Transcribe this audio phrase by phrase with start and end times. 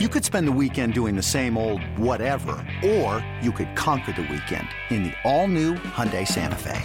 [0.00, 4.22] You could spend the weekend doing the same old whatever, or you could conquer the
[4.22, 6.82] weekend in the all-new Hyundai Santa Fe.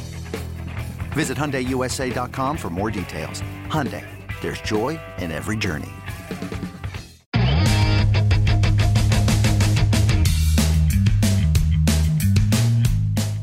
[1.14, 3.42] Visit HyundaiUSA.com for more details.
[3.66, 4.06] Hyundai,
[4.42, 5.90] there's joy in every journey.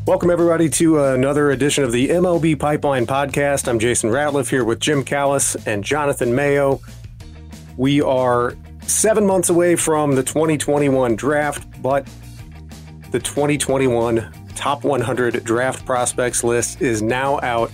[0.06, 3.66] Welcome, everybody, to another edition of the MLB Pipeline Podcast.
[3.66, 6.80] I'm Jason Ratliff here with Jim Callis and Jonathan Mayo.
[7.76, 8.54] We are
[8.87, 12.08] seven months away from the 2021 draft, but
[13.11, 17.71] the 2021 top 100 draft prospects list is now out,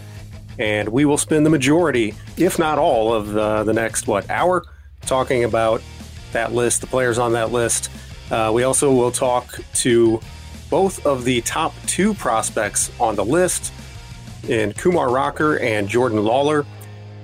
[0.58, 4.64] and we will spend the majority, if not all, of the, the next, what, hour
[5.02, 5.82] talking about
[6.32, 7.90] that list, the players on that list.
[8.30, 10.20] Uh, we also will talk to
[10.70, 13.72] both of the top two prospects on the list
[14.48, 16.66] in Kumar Rocker and Jordan Lawlar.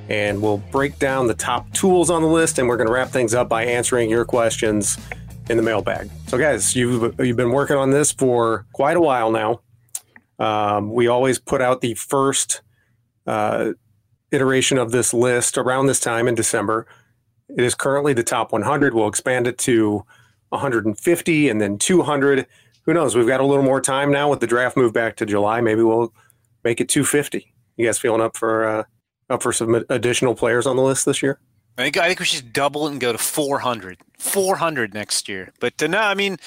[0.08, 3.10] And we'll break down the top tools on the list, and we're going to wrap
[3.10, 4.98] things up by answering your questions
[5.50, 6.10] in the mailbag.
[6.26, 9.60] So, guys, you've you've been working on this for quite a while now.
[10.38, 12.62] Um, we always put out the first
[13.26, 13.72] uh,
[14.30, 16.86] iteration of this list around this time in December.
[17.48, 18.94] It is currently the top 100.
[18.94, 20.04] We'll expand it to
[20.50, 22.46] 150 and then 200
[22.88, 23.14] who knows?
[23.14, 25.60] We've got a little more time now with the draft move back to July.
[25.60, 26.10] Maybe we'll
[26.64, 27.52] make it 250.
[27.76, 28.84] You guys feeling up for uh,
[29.30, 31.38] up for some additional players on the list this year?
[31.78, 35.52] I think I think we should double it and go to 400, 400 next year.
[35.60, 36.38] But uh, no, I mean,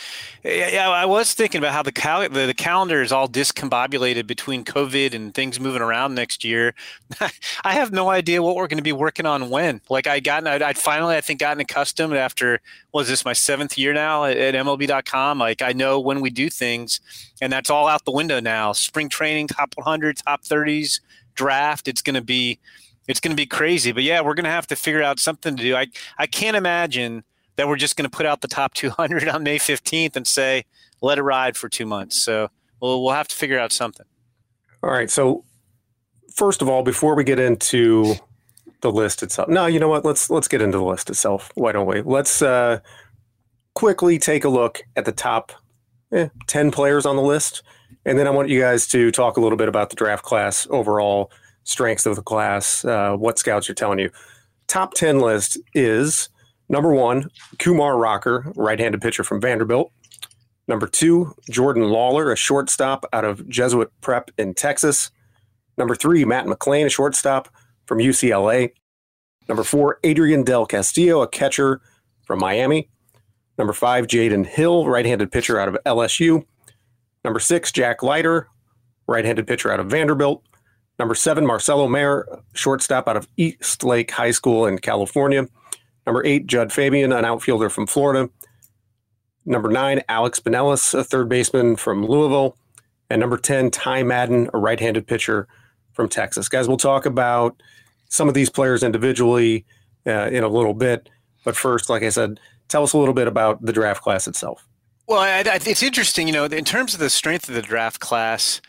[0.44, 4.66] yeah, I was thinking about how the, cal- the the calendar is all discombobulated between
[4.66, 6.76] COVID and things moving around next year.
[7.64, 9.80] I have no idea what we're going to be working on when.
[9.90, 12.60] Like I gotten, I'd, I'd, finally, I think, gotten accustomed after
[12.92, 15.40] was this my seventh year now at, at MLB.com.
[15.40, 17.00] Like I know when we do things,
[17.42, 18.74] and that's all out the window now.
[18.74, 21.00] Spring training, top 100, top 30s,
[21.36, 21.88] draft.
[21.88, 22.60] It's going to be
[23.08, 23.92] it's going to be crazy.
[23.92, 25.76] But yeah, we're going to have to figure out something to do.
[25.76, 25.88] I
[26.18, 27.24] I can't imagine
[27.56, 30.66] that we're just going to put out the top 200 on May 15th and say
[31.02, 32.24] let it ride for two months.
[32.24, 34.06] So we'll we'll have to figure out something.
[34.84, 35.10] All right.
[35.10, 35.44] So
[36.34, 38.16] first of all, before we get into
[38.82, 40.06] the list itself, no, you know what?
[40.06, 41.52] Let's let's get into the list itself.
[41.56, 42.02] Why don't we?
[42.02, 42.80] Let's uh,
[43.74, 45.52] quickly take a look at the top
[46.12, 47.64] eh, 10 players on the list.
[48.06, 50.68] And then I want you guys to talk a little bit about the draft class
[50.70, 51.32] overall
[51.64, 54.10] strengths of the class, uh, what scouts are telling you.
[54.68, 56.30] Top 10 list is
[56.70, 57.30] number one,
[57.60, 59.92] Kumar Rocker, right handed pitcher from Vanderbilt.
[60.68, 65.12] Number two, Jordan Lawlar, a shortstop out of Jesuit Prep in Texas.
[65.78, 67.50] Number three, Matt McLain, a shortstop
[67.86, 68.72] from UCLA.
[69.50, 71.82] Number four, Adrian Del Castillo, a catcher
[72.26, 72.90] from Miami.
[73.58, 76.46] Number five, Jaden Hill, right handed pitcher out of LSU.
[77.24, 78.48] Number six, Jack Leiter,
[79.08, 80.44] right handed pitcher out of Vanderbilt.
[81.00, 85.48] Number seven, Marcelo Mayer, shortstop out of Eastlake High School in California.
[86.06, 88.30] Number eight, Judd Fabian, an outfielder from Florida.
[89.46, 92.56] Number nine, Alex Binelas, a third baseman from Louisville.
[93.10, 95.48] And number 10, Ty Madden, a right handed pitcher
[95.92, 96.48] from Texas.
[96.48, 97.62] Guys, we'll talk about
[98.10, 99.66] some of these players individually
[100.08, 101.10] uh, in a little bit.
[101.44, 104.66] But first, like I said, tell us a little bit about the draft class itself.
[105.12, 108.00] Well, I, I, it's interesting, you know, in terms of the strength of the draft
[108.00, 108.62] class,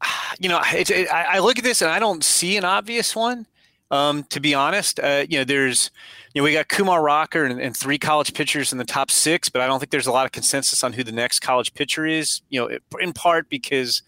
[0.38, 3.48] you know, it, it, I look at this and I don't see an obvious one.
[3.90, 5.90] Um, to be honest, uh, you know, there's,
[6.32, 9.48] you know, we got Kumar Rocker and, and, three college pitchers in the top six,
[9.48, 12.06] but I don't think there's a lot of consensus on who the next college pitcher
[12.06, 12.42] is.
[12.48, 14.02] You know, in part because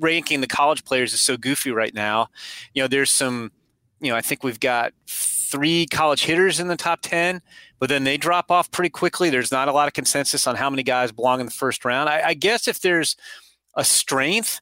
[0.00, 2.26] ranking the college players is so goofy right now.
[2.74, 3.52] You know, there's some,
[4.00, 7.40] you know, I think we've got three college hitters in the top 10,
[7.82, 9.28] but then they drop off pretty quickly.
[9.28, 12.08] There's not a lot of consensus on how many guys belong in the first round.
[12.08, 13.16] I, I guess if there's
[13.74, 14.60] a strength,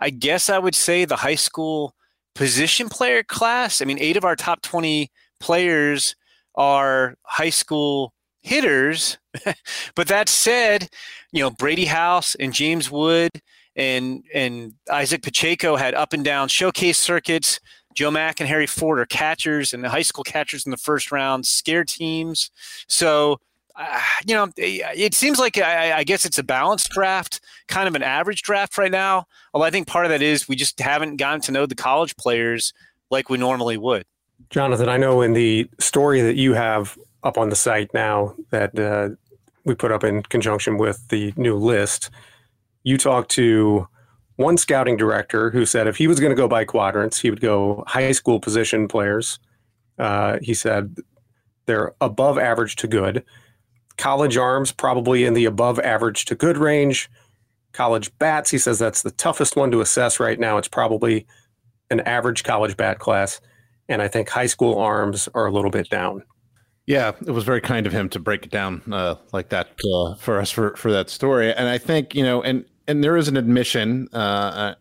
[0.00, 1.94] I guess I would say the high school
[2.34, 3.80] position player class.
[3.80, 6.16] I mean, eight of our top 20 players
[6.56, 9.18] are high school hitters.
[9.94, 10.88] but that said,
[11.30, 13.30] you know, Brady House and James Wood
[13.76, 17.60] and and Izaac Pacheco had up and down showcase circuits.
[17.96, 21.10] Joe Mack and Harry Ford are catchers and the high school catchers in the first
[21.10, 22.50] round, scare teams.
[22.86, 23.40] So
[23.78, 27.94] uh, you know, it seems like I, I, guess it's a balanced draft, kind of
[27.94, 29.26] an average draft right now.
[29.52, 32.16] Although I think part of that is we just haven't gotten to know the college
[32.16, 32.72] players
[33.10, 34.06] like we normally would.
[34.48, 38.78] Jonathan, I know in the story that you have up on the site now that
[38.78, 39.10] uh,
[39.64, 42.10] we put up in conjunction with the new list,
[42.82, 43.86] you talked to
[44.36, 47.40] one scouting director who said if he was going to go by quadrants, he would
[47.40, 49.38] go high school position players.
[49.98, 50.96] Uh, he said
[51.66, 53.24] they're above average to good
[53.96, 57.10] College arms, probably in the above average to good range.
[57.72, 60.58] College bats, he says that's the toughest one to assess right now.
[60.58, 61.26] It's probably
[61.90, 63.40] an average college bat class.
[63.88, 66.22] And I think high school arms are a little bit down.
[66.86, 70.14] Yeah, it was very kind of him to break it down uh, like that uh,
[70.16, 71.52] for us for, for that story.
[71.52, 74.74] And I think you know, and and there is an admission, uh, uh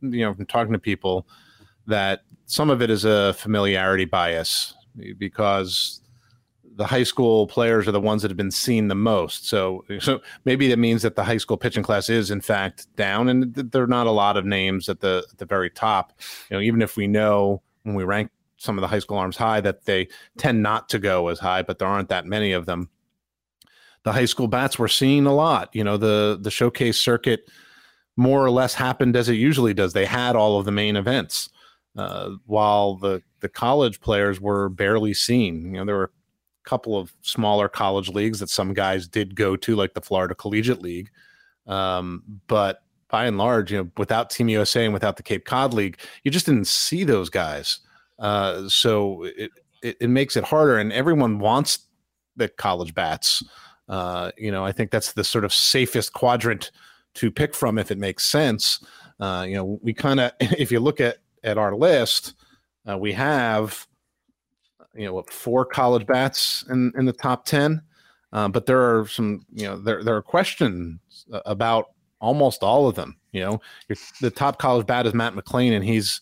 [0.00, 1.26] you know, from talking to people
[1.86, 4.74] that some of it is a familiarity bias
[5.18, 6.00] because
[6.78, 9.48] the high school players are the ones that have been seen the most.
[9.48, 13.28] So, so maybe that means that the high school pitching class is in fact down,
[13.28, 16.12] and there are not a lot of names at the at the very top.
[16.48, 19.36] You know, even if we know when we rank some of the high school arms
[19.36, 22.66] high that they tend not to go as high, but there aren't that many of
[22.66, 22.90] them.
[24.08, 25.68] The high school bats we're seeing a lot.
[25.74, 27.50] You know, the the showcase circuit
[28.16, 29.92] more or less happened as it usually does.
[29.92, 31.50] They had all of the main events,
[31.94, 35.74] uh, while the the college players were barely seen.
[35.74, 36.04] You know, there were
[36.64, 40.34] a couple of smaller college leagues that some guys did go to, like the Florida
[40.34, 41.10] Collegiate League,
[41.66, 45.74] um, but by and large, you know, without Team USA and without the Cape Cod
[45.74, 47.80] League, you just didn't see those guys.
[48.18, 49.50] Uh, so it,
[49.82, 51.80] it, it makes it harder, and everyone wants
[52.36, 53.42] the college bats.
[53.88, 56.70] Uh, you know, I think that's the sort of safest quadrant
[57.14, 58.84] to pick from if it makes sense.
[59.20, 62.34] Uh, you know, we kind of, if you look at at our list,
[62.88, 63.86] uh, we have,
[64.94, 67.82] you know, what, four college bats in in the top ten,
[68.32, 70.98] uh, but there are some, you know, there there are questions
[71.46, 71.86] about
[72.20, 73.16] almost all of them.
[73.32, 73.60] You know,
[74.20, 76.20] the top college bat is Matt McLain, and he's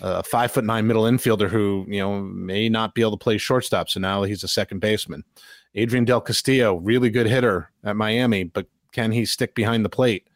[0.00, 3.38] a five foot nine middle infielder who you know may not be able to play
[3.38, 3.88] shortstop.
[3.88, 5.24] So now he's a second baseman.
[5.76, 10.26] Adrian Del Castillo, really good hitter at Miami, but can he stick behind the plate?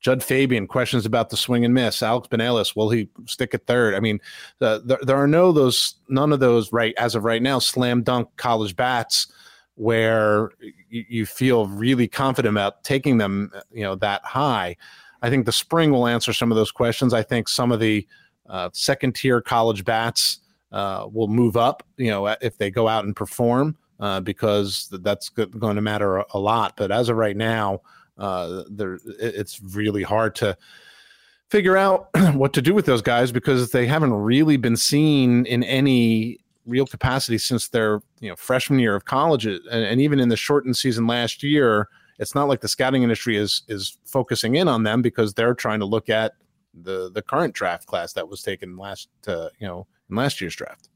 [0.00, 2.02] Judd Fabian, questions about the swing and miss.
[2.02, 3.94] Alex Binelas, will he stick at third?
[3.94, 4.18] I mean,
[4.60, 8.02] uh, there, there are no those, none of those right as of right now, slam
[8.02, 9.30] dunk college bats
[9.74, 10.50] where
[10.88, 14.76] you, you feel really confident about taking them, you know, that high.
[15.22, 17.12] I think the spring will answer some of those questions.
[17.12, 18.06] I think some of the
[18.48, 20.40] uh, second tier college bats
[20.72, 25.28] uh, will move up, you know, if they go out and perform, uh, because that's
[25.28, 26.74] going to matter a, lot.
[26.76, 27.82] But as of right now,
[28.18, 30.56] uh, there it's really hard to
[31.48, 35.62] figure out what to do with those guys because they haven't really been seen in
[35.64, 40.28] any real capacity since their you know freshman year of college and, and even in
[40.28, 41.88] the shortened season last year
[42.18, 45.80] it's not like the scouting industry is is focusing in on them because they're trying
[45.80, 46.34] to look at
[46.74, 50.54] the the current draft class that was taken last uh, you know in last year's
[50.54, 50.89] draft.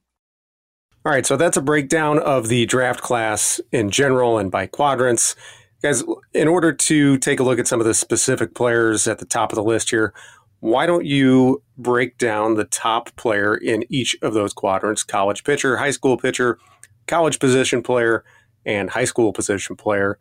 [1.06, 5.36] All right, so that's a breakdown of the draft class in general and by quadrants.
[5.82, 6.02] Guys,
[6.32, 9.52] in order to take a look at some of the specific players at the top
[9.52, 10.14] of the list here,
[10.60, 15.76] why don't you break down the top player in each of those quadrants college pitcher,
[15.76, 16.58] high school pitcher,
[17.06, 18.24] college position player,
[18.64, 20.18] and high school position player?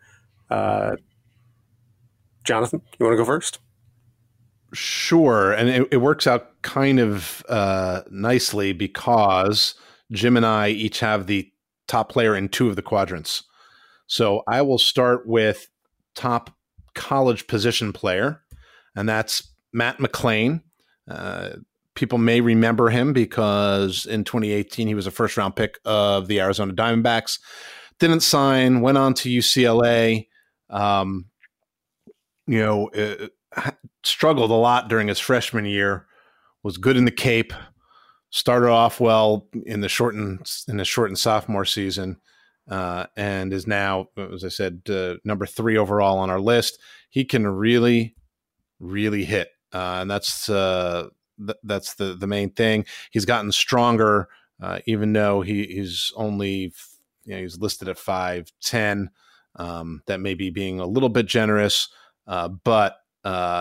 [0.50, 0.98] Uh,
[2.44, 3.60] Jonathan, you want to go first?
[4.74, 9.76] Sure, and it, it works out kind of uh, nicely because
[10.12, 11.50] Jim and I each have the
[11.88, 13.44] top player in two of the quadrants.
[14.08, 15.68] So I will start with
[16.16, 16.52] top
[16.94, 18.42] college position player,
[18.96, 20.62] and that's Matt McLain.
[21.10, 21.50] Uh,
[21.96, 26.42] people may remember him because in 2018 he was a first round pick of the
[26.42, 27.40] Arizona Diamondbacks.
[28.00, 30.28] Didn't sign, went on to UCLA.
[30.70, 31.26] Um,
[32.48, 33.72] you know, uh,
[34.04, 36.08] struggled a lot during his freshman year.
[36.64, 37.54] Was good in the Cape.
[38.36, 42.18] Started off well in the shortened in the shortened sophomore season,
[42.68, 46.80] uh, and is now, as I said, uh, number three overall on our list.
[47.12, 48.16] He can really,
[48.80, 51.10] really hit, uh, and that's uh,
[51.46, 52.88] th- that's the the main thing.
[53.12, 54.30] He's gotten stronger,
[54.60, 56.74] uh, even though he, he's only
[57.26, 59.12] you know, he's listed at five ten.
[59.58, 61.88] Um, that may be being a little bit generous,
[62.26, 62.98] uh, but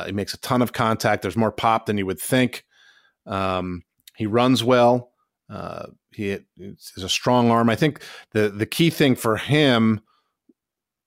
[0.06, 1.20] he makes a ton of contact.
[1.20, 2.64] There's more pop than you would think.
[3.26, 3.82] Um,
[4.16, 5.10] he runs well.
[5.50, 7.68] Uh, he has a strong arm.
[7.68, 8.02] I think
[8.32, 10.00] the the key thing for him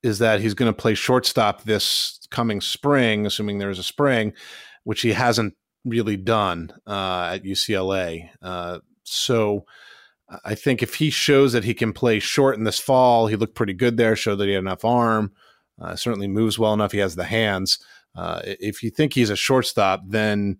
[0.04, 4.34] is that he's going to play shortstop this coming spring, assuming there is a spring,
[4.84, 8.30] which he hasn't really done uh, at UCLA.
[8.42, 9.66] Uh, so
[10.44, 13.56] I think if he shows that he can play short in this fall, he looked
[13.56, 14.16] pretty good there.
[14.16, 15.32] Showed that he had enough arm.
[15.80, 16.92] Uh, certainly moves well enough.
[16.92, 17.80] He has the hands.
[18.16, 20.58] Uh, if you think he's a shortstop, then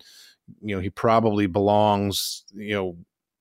[0.62, 2.44] you know he probably belongs.
[2.54, 2.98] You know.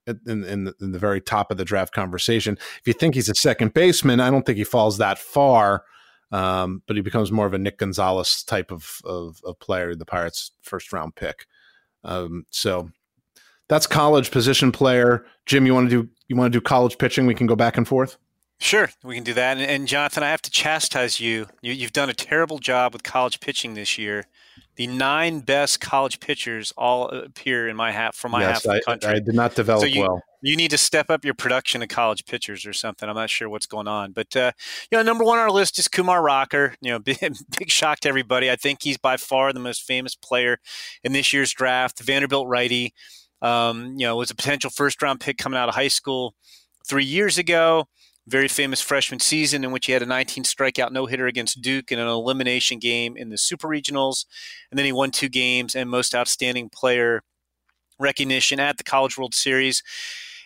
[0.07, 2.59] In, in, the, in the very top of the draft conversation.
[2.79, 5.83] If you think he's a second baseman, I don't think he falls that far,
[6.31, 10.05] um, but he becomes more of a Nick Gonzalez type of, of, of player, the
[10.05, 11.47] Pirates' first round pick.
[12.03, 12.91] Um, so
[13.71, 15.25] that's college position player.
[15.47, 17.25] Jim, you want to do you want to do college pitching?
[17.25, 18.19] We can go back and forth.
[18.61, 19.57] Sure, we can do that.
[19.57, 21.47] And, and Jonathan, I have to chastise you.
[21.63, 21.73] you.
[21.73, 24.27] You've done a terrible job with college pitching this year.
[24.77, 28.73] The nine best college pitchers all appear in my half for my yes, half of
[28.73, 29.11] the country.
[29.11, 30.23] I, I did not develop so you, well.
[30.43, 33.09] You need to step up your production of college pitchers or something.
[33.09, 34.53] I'm not sure what's going on, but uh,
[34.91, 36.75] you know, number one on our list is Kumar Rocker.
[36.81, 37.19] You know, big,
[37.59, 38.51] big shock to everybody.
[38.51, 40.59] I think he's by far the most famous player
[41.03, 42.01] in this year's draft.
[42.01, 42.93] Vanderbilt righty.
[43.43, 46.35] Um, you know, was a potential first round pick coming out of high school
[46.87, 47.89] three years ago
[48.27, 51.93] very famous freshman season in which he had a 19 strikeout no hitter against Duke
[51.93, 54.25] in an elimination game in the Super Regionals.
[54.71, 57.23] And then he won two games and most outstanding player
[57.99, 59.83] recognition at the College World Series.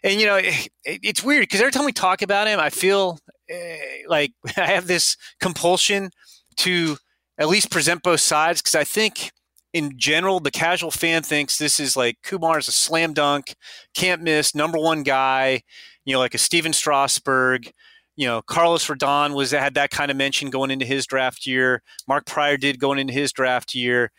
[0.02, 3.18] And, you know, it, it's weird because every time we talk about him, I feel
[3.49, 6.11] eh, like I have this compulsion
[6.58, 6.97] to
[7.38, 9.30] at least present both sides because I think
[9.73, 13.54] in general, the casual fan thinks this is like Kumar is a slam dunk,
[13.94, 15.62] can't miss, number one guy
[16.09, 17.71] you know, like a Stephen Strasburg,
[18.17, 21.83] you know, Carlos Rodon was had that kind of mention going into his draft year.
[22.09, 24.11] Mark Prior did going into his draft year.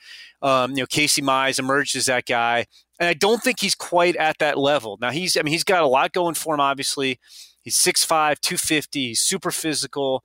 [0.43, 2.67] Um, you know, Casey Mize emerged as that guy,
[2.99, 4.99] and I don't think he's quite at that level.
[5.01, 6.59] Now he's, I mean, he's got a lot going for him.
[6.59, 7.19] Obviously,
[7.63, 10.23] he's 6'5", 250, super physical.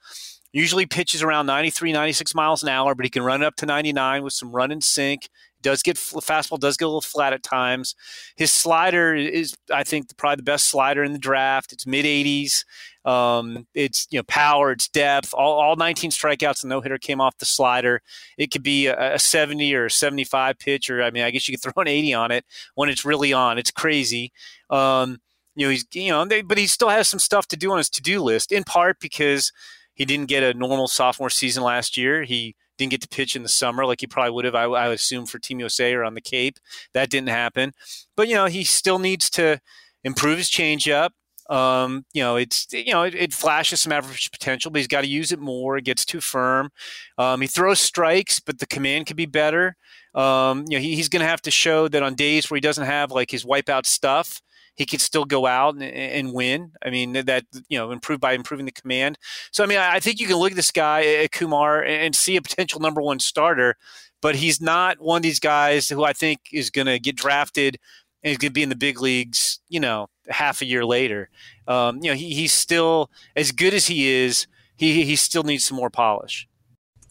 [0.52, 4.22] Usually pitches around 93, 96 miles an hour, but he can run up to 99
[4.22, 5.30] with some run and sink
[5.64, 7.96] does get fastball does get a little flat at times.
[8.36, 11.72] His slider is, I think, probably the best slider in the draft.
[11.72, 12.64] It's mid 80s.
[13.04, 15.34] Um, it's you know power, it's depth.
[15.34, 18.02] All, all 19 strikeouts and no hitter came off the slider.
[18.38, 21.48] It could be a, a 70 or a 75 pitch, or I mean, I guess
[21.48, 22.44] you could throw an 80 on it
[22.76, 23.58] when it's really on.
[23.58, 24.32] It's crazy.
[24.70, 25.18] Um,
[25.56, 27.78] you know, he's you know, they, but he still has some stuff to do on
[27.78, 28.52] his to do list.
[28.52, 29.50] In part because
[29.94, 32.24] he didn't get a normal sophomore season last year.
[32.24, 34.54] He didn't get to pitch in the summer like he probably would have.
[34.54, 36.58] I, I assume for Team USA or on the Cape,
[36.92, 37.72] that didn't happen.
[38.16, 39.60] But you know, he still needs to
[40.02, 41.10] improve his changeup.
[41.50, 45.02] Um, you know, it's you know it, it, flashes some average potential, but he's got
[45.02, 45.76] to use it more.
[45.76, 46.70] It gets too firm.
[47.18, 49.76] Um, he throws strikes, but the command could be better.
[50.14, 52.62] Um, you know, he, he's going to have to show that on days where he
[52.62, 54.40] doesn't have like his wipeout stuff,
[54.74, 56.72] he could still go out and, and win.
[56.84, 59.18] I mean, that, you know, improve by improving the command.
[59.52, 62.36] So, I mean, I think you can look at this guy, at Kumar, and see
[62.36, 63.76] a potential number one starter,
[64.20, 67.78] but he's not one of these guys who I think is going to get drafted
[68.22, 71.28] and he's going to be in the big leagues, you know, half a year later.
[71.68, 75.64] Um, you know, he, he's still, as good as he is, he, he still needs
[75.64, 76.48] some more polish.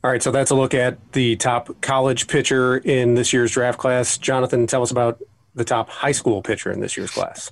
[0.03, 3.79] All right, so that's a look at the top college pitcher in this year's draft
[3.79, 4.17] class.
[4.17, 5.21] Jonathan, tell us about
[5.55, 7.51] the top high school pitcher in this year's class.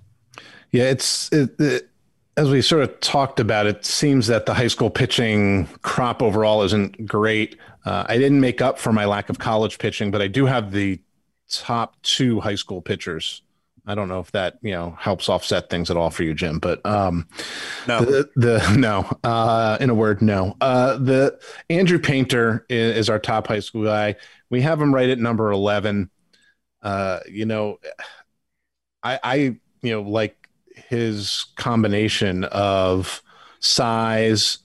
[0.72, 1.90] Yeah, it's it, it,
[2.38, 3.68] as we sort of talked about.
[3.68, 7.58] It seems that the high school pitching crop overall isn't great.
[7.86, 10.72] Uh, I didn't make up for my lack of college pitching, but I do have
[10.72, 11.00] the
[11.50, 13.42] top two high school pitchers.
[13.86, 16.60] I don't know if that you know helps offset things at all for you, Jim.
[16.60, 17.28] But um,
[17.88, 19.10] no, the, the no.
[19.24, 20.56] Uh, in a word, no.
[20.62, 21.40] Uh, the
[21.70, 24.16] Andrew Painter is, is our top high school guy.
[24.50, 26.12] We have him right at number eleven.
[26.82, 27.80] Uh, you know,
[29.04, 29.36] I, I,
[29.82, 33.22] you know, like his combination of
[33.60, 34.60] size,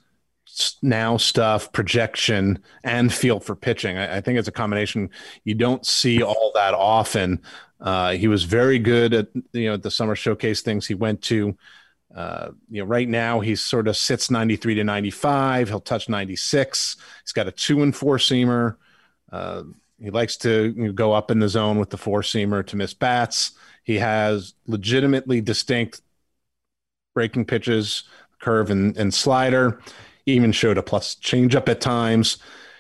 [0.83, 3.99] now stuff, projection, and feel for pitching.
[3.99, 5.11] I, I, think it's a combination
[5.45, 7.43] you don't see all that often.
[7.81, 11.57] Uh, he was very good at you know the summer showcase things he went to.
[12.15, 15.69] Uh, you know, right now he sort of sits 93 to 95.
[15.69, 16.97] He'll touch 96.
[17.23, 18.77] He's got a two and four seamer.
[19.31, 19.65] Uh,
[20.01, 22.77] he likes to you know, go up in the zone with the four seamer to
[22.77, 23.53] miss bats.
[23.85, 26.03] He has legitimately distinct
[27.15, 28.05] breaking pitches,
[28.41, 29.81] curve and, and slider.
[30.25, 32.39] He even showed a plus changeup at times.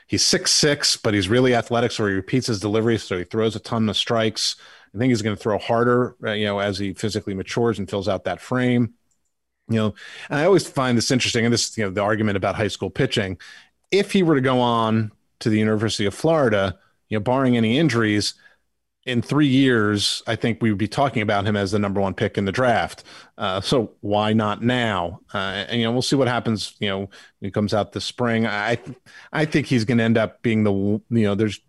[0.09, 3.57] He's six six, but he's really athletic, so he repeats his delivery, so he throws
[3.57, 4.57] a ton of strikes.
[4.95, 7.89] I think he's going to throw harder, uh, you know, as he physically matures and
[7.89, 8.95] fills out that frame.
[9.69, 9.95] You know,
[10.31, 12.89] and I always find this interesting, and this, you know, the argument about high school
[12.89, 13.39] pitching.
[13.91, 17.79] If he were to go on to the University of Florida, you know, barring any
[17.79, 18.35] injuries,
[19.07, 22.13] in three years, I think we would be talking about him as the number one
[22.13, 23.05] pick in the draft.
[23.39, 25.21] Uh, so why not now?
[25.33, 26.75] Uh, and you know, we'll see what happens.
[26.81, 27.09] You know, when
[27.41, 28.47] he comes out this spring.
[28.47, 28.79] I
[29.33, 31.37] I think he's going to end up being the you know.
[31.37, 31.61] There's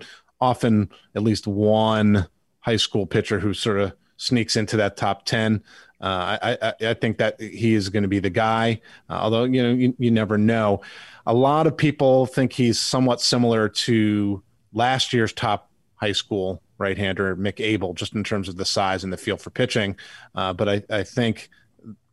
[0.42, 2.28] often at least one
[2.62, 5.64] high school pitcher who sort of sneaks into that top ten.
[6.02, 8.82] Uh, I, I, I think that he is going to be the guy.
[9.10, 10.82] Uh, although you know you, you never know.
[11.28, 14.42] A lot of people think he's somewhat similar to
[14.78, 19.12] last year's top high school right-hander Mick Abel, just in terms of the size and
[19.12, 19.96] the feel for pitching.
[20.36, 21.50] Uh, but I, I, think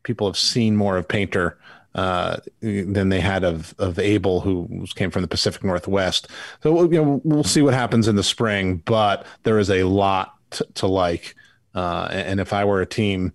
[0.02, 1.58] people have seen more of Painter
[1.94, 6.28] uh, than they had of of Abel, who came from the Pacific Northwest.
[6.62, 10.34] So you know we'll see what happens in the spring, but there is a lot
[10.52, 11.36] to, to like.
[11.74, 13.32] Uh, and if I were a team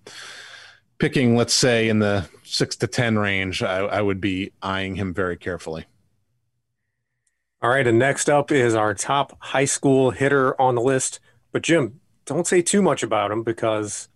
[0.98, 5.14] picking, let's say in the six to ten range, I, I would be eyeing him
[5.14, 5.86] very carefully.
[7.62, 11.20] All right, and next up is our top high school hitter on the list.
[11.52, 14.08] But Jim, don't say too much about him because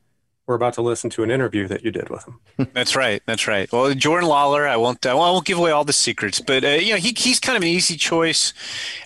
[0.47, 2.69] we're about to listen to an interview that you did with him.
[2.75, 3.23] that's right.
[3.27, 3.71] That's right.
[3.73, 5.05] Well, Jordan Lawlar, I won't.
[5.05, 7.63] I won't give away all the secrets, but uh, you know, he, he's kind of
[7.63, 8.55] an easy choice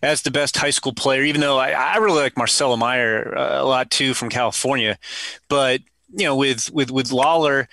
[0.02, 1.22] as the best high school player.
[1.22, 4.98] Even though I, I really like Marcelo Mayer uh, a lot too from California,
[5.48, 5.80] but
[6.10, 7.66] you know, with with with Lawlar,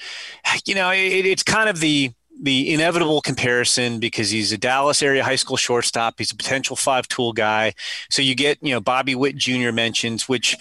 [0.65, 2.11] you know, it, it's kind of the
[2.41, 6.15] the inevitable comparison because he's a Dallas area high school shortstop.
[6.17, 7.73] He's a potential five tool guy.
[8.09, 9.71] So you get, you know, Bobby Witt Jr.
[9.71, 10.57] mentions, which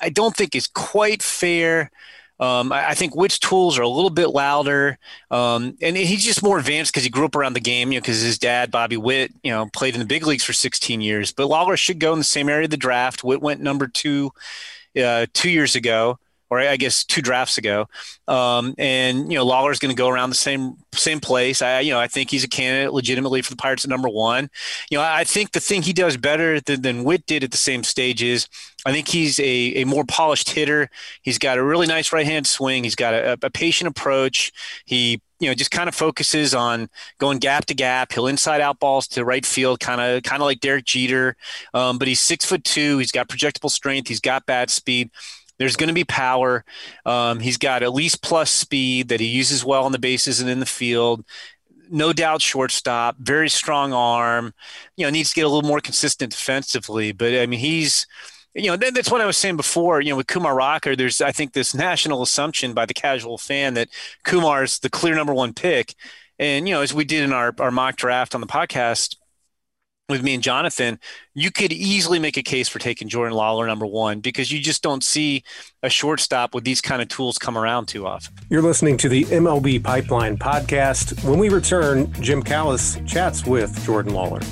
[0.00, 1.90] I don't think is quite fair
[2.42, 4.98] um, I, I, think Witt's tools are a little bit louder,
[5.30, 7.92] um, and he's just more advanced because he grew up around the game.
[7.92, 10.52] You know, because his dad Bobby Witt, you know, played in the big leagues for
[10.52, 11.30] 16 years.
[11.30, 13.22] But Lawlar should go in the same area of the draft.
[13.22, 14.32] Witt went number two
[15.00, 16.18] uh, two years ago
[16.52, 17.86] or I guess two drafts ago.
[18.28, 21.62] Um, and you know, Lawlar's going to go around the same same place.
[21.62, 24.50] I you know I think he's a candidate legitimately for the Pirates at number one.
[24.90, 27.56] You know, I think the thing he does better than, than Witt did at the
[27.56, 28.48] same stage is
[28.84, 30.90] I think he's a, a more polished hitter.
[31.22, 32.84] He's got a really nice right hand swing.
[32.84, 34.52] He's got a, a patient approach.
[34.84, 38.12] He you know just kind of focuses on going gap to gap.
[38.12, 41.36] He'll inside out balls to right field, kind of kind of like Derek Jeter.
[41.74, 42.98] Um, but he's six foot two.
[42.98, 44.08] He's got projectable strength.
[44.08, 45.10] He's got bad speed.
[45.62, 46.64] There's going to be power.
[47.06, 50.50] Um, he's got at least plus speed that he uses well on the bases and
[50.50, 51.24] in the field.
[51.88, 54.54] No doubt shortstop, very strong arm.
[54.96, 57.12] You know, needs to get a little more consistent defensively.
[57.12, 58.08] But I mean, he's
[58.54, 60.00] you know, that's what I was saying before.
[60.00, 63.74] You know, with Kumar Rocker, there's I think this national assumption by the casual fan
[63.74, 63.88] that
[64.24, 65.94] Kumar's the clear number one pick.
[66.40, 69.16] And you know, as we did in our, our mock draft on the podcast
[70.12, 71.00] with me and Jonathan,
[71.34, 74.82] you could easily make a case for taking Jordan Lawlar number one because you just
[74.82, 75.42] don't see
[75.82, 78.34] a shortstop with these kind of tools come around too often.
[78.50, 81.24] You're listening to the MLB Pipeline podcast.
[81.24, 84.42] When we return, Jim Callis chats with Jordan Lawlar.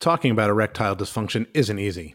[0.00, 2.14] Talking about erectile dysfunction isn't easy.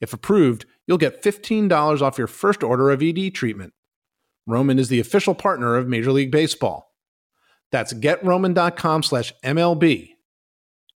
[0.00, 3.72] if approved, you'll get $15 off your first order of ED treatment.
[4.46, 6.92] Roman is the official partner of Major League Baseball.
[7.72, 10.10] That's getroman.com slash MLB.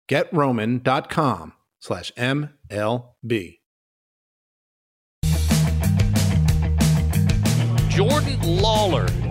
[0.08, 3.58] Getroman.com slash MLB.
[7.88, 9.29] Jordan Lawlar.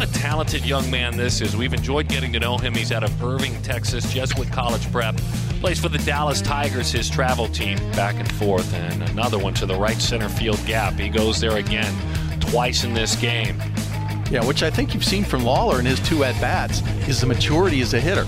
[0.00, 1.54] What a talented young man this is.
[1.54, 2.72] We've enjoyed getting to know him.
[2.72, 5.14] He's out of Irving, Texas, Jesuit College Prep.
[5.60, 8.72] Plays for the Dallas Tigers, his travel team, back and forth.
[8.72, 10.94] And another one to the right center field gap.
[10.94, 11.94] He goes there again,
[12.40, 13.60] twice in this game.
[14.30, 17.26] Yeah, which I think you've seen from Lawlar in his two at bats, is the
[17.26, 18.24] maturity as a hitter.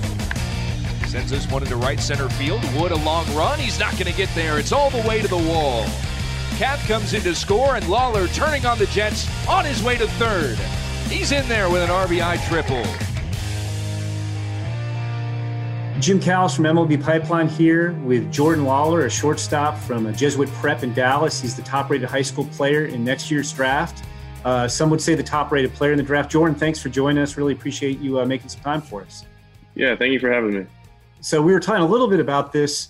[1.08, 2.62] Sends this one into right center field.
[2.74, 3.58] Wood a long run.
[3.58, 4.58] He's not going to get there.
[4.58, 5.86] It's all the way to the wall.
[6.58, 10.06] Kath comes in to score, and Lawlar turning on the Jets on his way to
[10.06, 10.58] third.
[11.12, 12.82] He's in there with an RBI triple.
[16.00, 20.82] Jim Callis from MLB Pipeline here with Jordan Lawlar, a shortstop from a Jesuit Prep
[20.82, 21.38] in Dallas.
[21.38, 24.02] He's the top rated high school player in next year's draft.
[24.46, 26.30] Uh, some would say the top rated player in the draft.
[26.30, 27.36] Jordan, thanks for joining us.
[27.36, 29.26] Really appreciate you uh, making some time for us.
[29.74, 30.66] Yeah, thank you for having me.
[31.20, 32.88] So, we were talking a little bit about this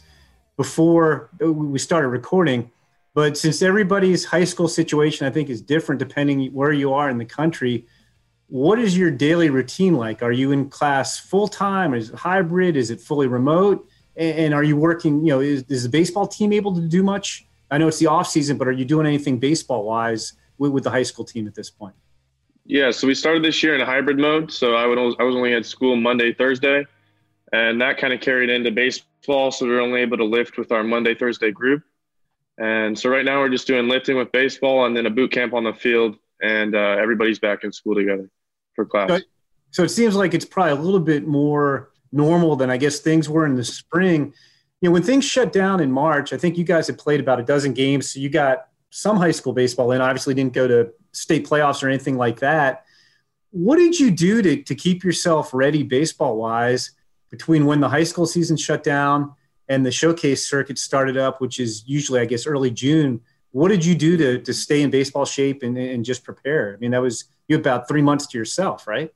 [0.56, 2.70] before we started recording,
[3.14, 7.18] but since everybody's high school situation, I think, is different depending where you are in
[7.18, 7.88] the country
[8.52, 10.22] what is your daily routine like?
[10.22, 11.94] Are you in class full time?
[11.94, 12.76] Is it hybrid?
[12.76, 13.88] Is it fully remote?
[14.14, 15.24] And, are you working?
[15.24, 17.46] You know, is, is, the baseball team able to do much?
[17.70, 20.84] I know it's the off season, but are you doing anything baseball wise with, with
[20.84, 21.94] the high school team at this point?
[22.66, 24.52] Yeah, so we started this year in a hybrid mode.
[24.52, 26.84] So I would I was only at school Monday, Thursday,
[27.54, 29.50] and that kind of carried into baseball.
[29.50, 31.84] So we were only able to lift with our Monday, Thursday group.
[32.58, 35.54] And so right now we're just doing lifting with baseball and then a boot camp
[35.54, 38.28] on the field, and uh, everybody's back in school together
[38.74, 39.10] for class.
[39.10, 39.20] So,
[39.70, 43.28] so it seems like it's probably a little bit more normal than I guess things
[43.28, 44.34] were in the spring.
[44.80, 47.40] You know, when things shut down in March, I think you guys had played about
[47.40, 50.00] a dozen games, so you got some high school baseball in.
[50.00, 52.84] Obviously, didn't go to state playoffs or anything like that.
[53.50, 56.92] What did you do to, to keep yourself ready baseball wise
[57.30, 59.34] between when the high school season shut down
[59.68, 63.20] and the showcase circuit started up, which is usually, I guess, early June?
[63.52, 66.74] What did you do to, to stay in baseball shape and, and just prepare?
[66.74, 69.12] I mean, that was you about three months to yourself, right?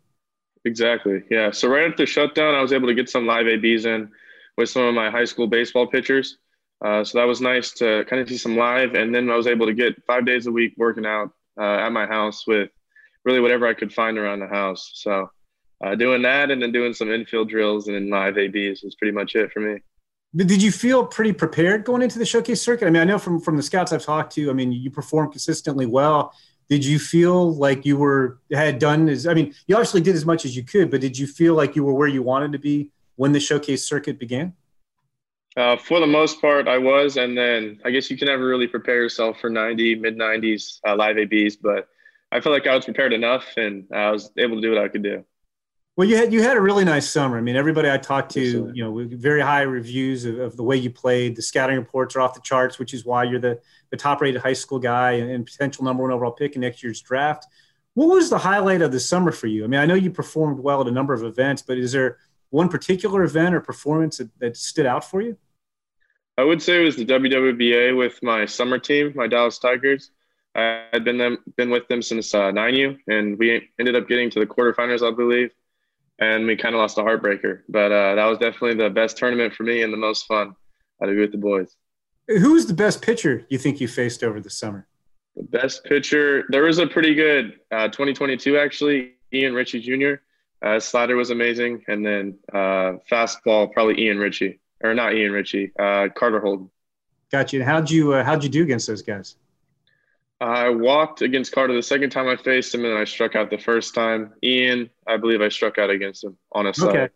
[0.64, 1.22] Exactly.
[1.30, 1.52] Yeah.
[1.52, 4.10] So right after the shutdown, I was able to get some live ABs in
[4.56, 6.38] with some of my high school baseball pitchers.
[6.84, 8.94] Uh, so that was nice to kind of see some live.
[8.94, 11.90] And then I was able to get five days a week working out uh, at
[11.90, 12.70] my house with
[13.24, 14.90] really whatever I could find around the house.
[14.94, 15.30] So
[15.84, 19.12] uh, doing that and then doing some infield drills and then live ABs was pretty
[19.12, 19.80] much it for me.
[20.34, 22.86] Did you feel pretty prepared going into the showcase circuit?
[22.86, 25.32] I mean, I know from from the scouts I've talked to, I mean, you performed
[25.32, 26.34] consistently well.
[26.68, 30.26] Did you feel like you were had done as I mean, you obviously did as
[30.26, 32.58] much as you could, but did you feel like you were where you wanted to
[32.58, 34.54] be when the showcase circuit began?
[35.56, 38.66] Uh, for the most part, I was, and then I guess you can never really
[38.66, 41.88] prepare yourself for 90, mid 90s uh, live ABs, but
[42.30, 44.88] I felt like I was prepared enough, and I was able to do what I
[44.88, 45.24] could do.
[45.96, 47.38] Well, you had you had a really nice summer.
[47.38, 50.76] I mean, everybody I talked to, you know, very high reviews of, of, the way
[50.76, 51.36] you played.
[51.36, 54.42] The scouting reports are off the charts, which is why you're the, the top rated
[54.42, 57.46] high school guy and, and potential number one overall pick in next year's draft.
[57.94, 59.64] What was the highlight of the summer for you?
[59.64, 62.18] I mean, I know you performed well at a number of events, but is there
[62.50, 65.38] one particular event or performance that, that stood out for you?
[66.36, 70.10] I would say it was the WWBA with my summer team, my Dallas Tigers.
[70.54, 74.28] I had been them been with them since uh, 9U, and we ended up getting
[74.30, 75.50] to the quarterfinals, I believe
[76.18, 77.62] and we kind of lost a heartbreaker.
[77.68, 80.54] But uh, that was definitely the best tournament for me and the most fun
[81.02, 81.76] to be with the boys.
[82.28, 84.86] Who's the best pitcher you think you faced over the summer?
[85.36, 89.12] The best pitcher, there was a pretty good uh, 2022 actually.
[89.32, 90.14] Ian Ritchie Jr.
[90.64, 95.72] Uh, slider was amazing, and then uh, fastball probably Ian Ritchie or not Ian Ritchie,
[95.78, 96.70] uh, Carter Holton.
[97.30, 97.64] Got you.
[97.64, 99.36] How'd you uh, how'd you do against those guys?
[100.40, 103.58] I walked against Carter the second time I faced him, and I struck out the
[103.58, 104.34] first time.
[104.42, 106.88] Ian, I believe I struck out against him on a side.
[106.88, 107.08] Okay.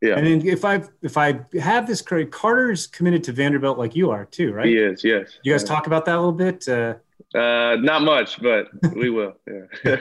[0.00, 0.16] Yeah.
[0.16, 4.10] And then if I if I have this correct, Carter's committed to Vanderbilt like you
[4.10, 4.66] are too, right?
[4.66, 5.02] He is.
[5.04, 5.38] Yes.
[5.44, 6.68] You guys talk about that a little bit.
[6.68, 6.94] Uh,
[7.36, 9.34] uh, not much, but we will.
[9.84, 9.96] Yeah.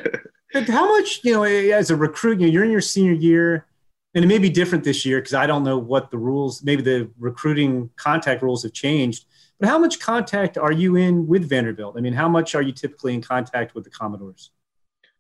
[0.68, 2.40] how much you know as a recruit?
[2.40, 3.68] You know, you're in your senior year,
[4.16, 6.64] and it may be different this year because I don't know what the rules.
[6.64, 9.26] Maybe the recruiting contact rules have changed.
[9.62, 11.96] But how much contact are you in with Vanderbilt?
[11.96, 14.50] I mean, how much are you typically in contact with the Commodores?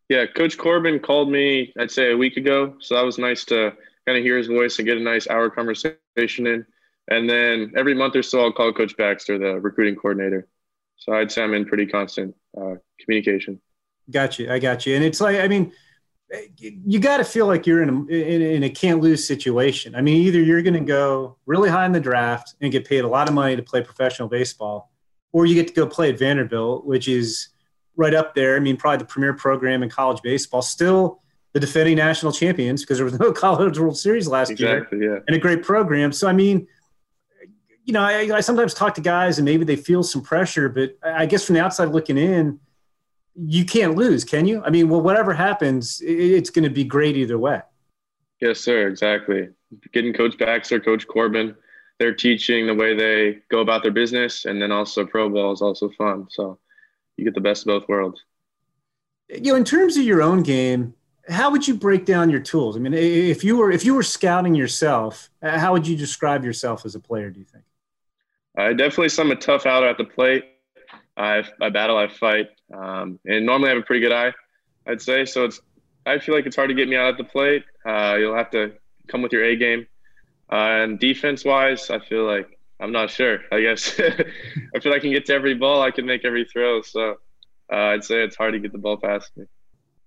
[0.10, 2.74] Yeah, Coach Corbin called me, I'd say a week ago.
[2.80, 3.72] So that was nice to
[4.08, 6.66] kind of hear his voice and get a nice hour conversation in.
[7.08, 10.48] And then every month or so, I'll call Coach Baxter, the recruiting coordinator.
[10.98, 13.62] So I'd say I'm in pretty constant uh, communication.
[14.10, 14.52] Got you.
[14.52, 14.96] I got you.
[14.96, 15.72] And it's like, I mean,
[16.58, 19.96] you got to feel like you're in a, in, in a can't lose situation.
[19.96, 23.04] I mean, either you're going to go really high in the draft and get paid
[23.04, 24.92] a lot of money to play professional baseball,
[25.34, 27.50] or you get to go play at Vanderbilt, which is
[27.98, 28.56] right up there.
[28.56, 30.62] I mean, probably the premier program in college baseball.
[30.62, 31.22] Still
[31.54, 35.20] the defending national champions because there was no College World Series last exactly, year, yeah.
[35.28, 36.14] and a great program.
[36.14, 36.66] So, I mean,
[37.84, 40.96] you know, I, I sometimes talk to guys and maybe they feel some pressure, but
[41.04, 42.60] I guess from the outside looking in–
[43.36, 44.62] you can't lose, can you?
[44.64, 47.62] I mean, well, whatever happens, it's going to be great either way.
[48.40, 48.88] Yes, sir.
[48.88, 49.50] Exactly.
[49.94, 51.56] Getting Coach Baxter, Coach Corbin,
[52.00, 55.62] they're teaching the way they go about their business, and then also pro ball is
[55.62, 56.28] also fun.
[56.30, 56.58] So
[57.16, 58.22] you get the best of both worlds.
[59.30, 60.96] You know, in terms of your own game,
[61.30, 62.76] how would you break down your tools?
[62.76, 66.44] I mean, if you were if you were scouting yourself, uh, how would you describe
[66.44, 67.30] yourself as a player?
[67.30, 67.64] Do you think?
[68.58, 70.46] I definitely some a tough out at the plate.
[71.16, 74.34] I, I battle, I fight, um, and normally I have a pretty good eye,
[74.88, 75.26] I'd say.
[75.26, 75.62] So it's
[76.06, 77.64] I feel like it's hard to get me out at the plate.
[77.86, 78.74] Uh, you'll have to
[79.08, 79.88] come with your A game.
[80.52, 83.40] Uh, and defense wise, I feel like I'm not sure.
[83.52, 86.46] I guess I feel like I can get to every ball, I can make every
[86.46, 86.82] throw.
[86.82, 87.18] So
[87.72, 89.46] uh, I'd say it's hard to get the ball past me.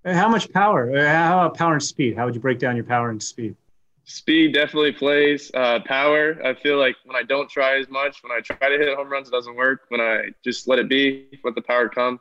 [0.05, 0.90] How much power?
[0.98, 2.16] How about power and speed?
[2.16, 3.57] How would you break down your power and speed?
[4.05, 5.50] Speed definitely plays.
[5.55, 8.77] Uh, power, I feel like when I don't try as much, when I try to
[8.77, 9.87] hit home runs, it doesn't work.
[9.88, 12.20] When I just let it be, let the power come,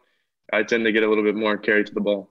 [0.54, 2.30] I tend to get a little bit more carry to the ball.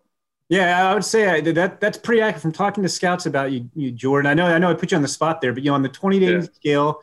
[0.48, 3.90] Yeah, I would say that that's pretty accurate from talking to scouts about you, you,
[3.90, 4.30] Jordan.
[4.30, 5.82] I know, I know, I put you on the spot there, but you know, on
[5.82, 6.40] the 20 day yeah.
[6.42, 7.00] scale,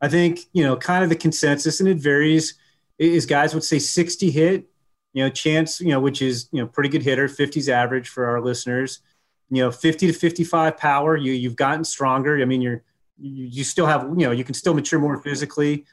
[0.00, 2.54] I think you know, kind of the consensus, and it varies.
[2.98, 4.70] Is guys would say 60 hit,
[5.12, 8.26] you know, chance, you know, which is you know pretty good hitter, 50s average for
[8.26, 9.00] our listeners
[9.48, 12.82] you know 50 to 55 power you you've gotten stronger i mean you're
[13.16, 15.84] you, you still have you know you can still mature more physically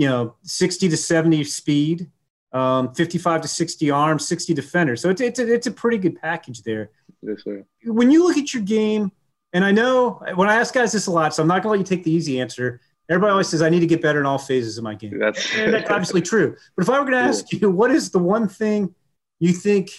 [0.00, 2.10] you know, 60 to 70 speed,
[2.52, 5.00] um, 55 to 60 arms, 60 defenders.
[5.00, 6.90] So it's, it's, a, it's a pretty good package there.
[7.22, 7.64] Yes, sir.
[7.84, 9.12] When you look at your game,
[9.52, 11.80] and I know when I ask guys this a lot, so I'm not going to
[11.80, 12.80] let you take the easy answer.
[13.08, 15.18] Everybody always says I need to get better in all phases of my game.
[15.18, 16.56] That's, and that's obviously true.
[16.76, 18.94] But if I were going to ask you, what is the one thing
[19.40, 19.90] you think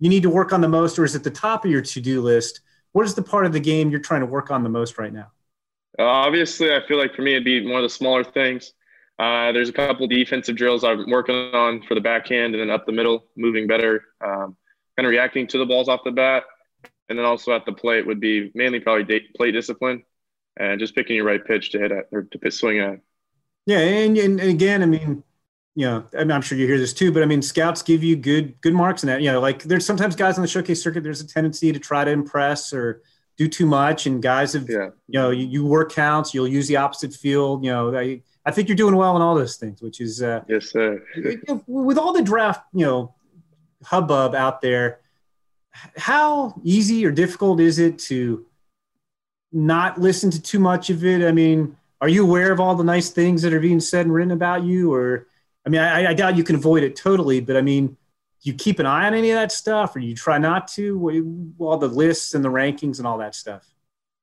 [0.00, 2.20] you need to work on the most, or is it the top of your to-do
[2.20, 2.60] list?
[2.92, 5.12] What is the part of the game you're trying to work on the most right
[5.12, 5.30] now?
[5.98, 8.72] Uh, obviously, I feel like for me, it'd be more of the smaller things.
[9.18, 12.84] Uh, there's a couple defensive drills I'm working on for the backhand and then up
[12.84, 14.56] the middle, moving better, um,
[14.96, 16.44] kind of reacting to the balls off the bat.
[17.08, 20.02] And then also at the plate would be mainly probably plate discipline
[20.58, 23.00] and just picking your right pitch to hit at or to swing at.
[23.64, 25.22] Yeah, and, and again, I mean,
[25.74, 28.16] you know, I am sure you hear this too, but I mean, scouts give you
[28.16, 29.20] good good marks in that.
[29.20, 32.04] You know, like there's sometimes guys on the showcase circuit, there's a tendency to try
[32.04, 33.02] to impress or
[33.36, 34.88] do too much, and guys have, yeah.
[35.08, 37.64] you know, you, you work counts, you'll use the opposite field.
[37.64, 40.42] You know, I, I think you're doing well in all those things, which is uh,
[40.48, 41.02] yes, sir.
[41.66, 43.14] with all the draft, you know,
[43.82, 45.00] hubbub out there,
[45.96, 48.46] how easy or difficult is it to
[49.52, 51.26] not listen to too much of it?
[51.26, 54.14] I mean, are you aware of all the nice things that are being said and
[54.14, 55.26] written about you, or
[55.66, 58.54] I mean, I, I doubt you can avoid it totally, but I mean, do you
[58.54, 61.52] keep an eye on any of that stuff, or you try not to?
[61.58, 63.66] All the lists and the rankings and all that stuff.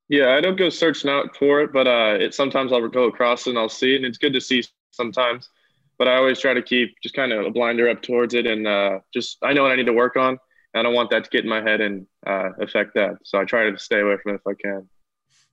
[0.09, 3.47] Yeah, I don't go searching out for it, but uh, it sometimes I'll go across
[3.47, 5.49] it and I'll see it, and it's good to see sometimes.
[5.97, 8.67] But I always try to keep just kind of a blinder up towards it, and
[8.67, 10.37] uh, just I know what I need to work on.
[10.75, 13.45] I don't want that to get in my head and uh, affect that, so I
[13.45, 14.89] try to stay away from it if I can.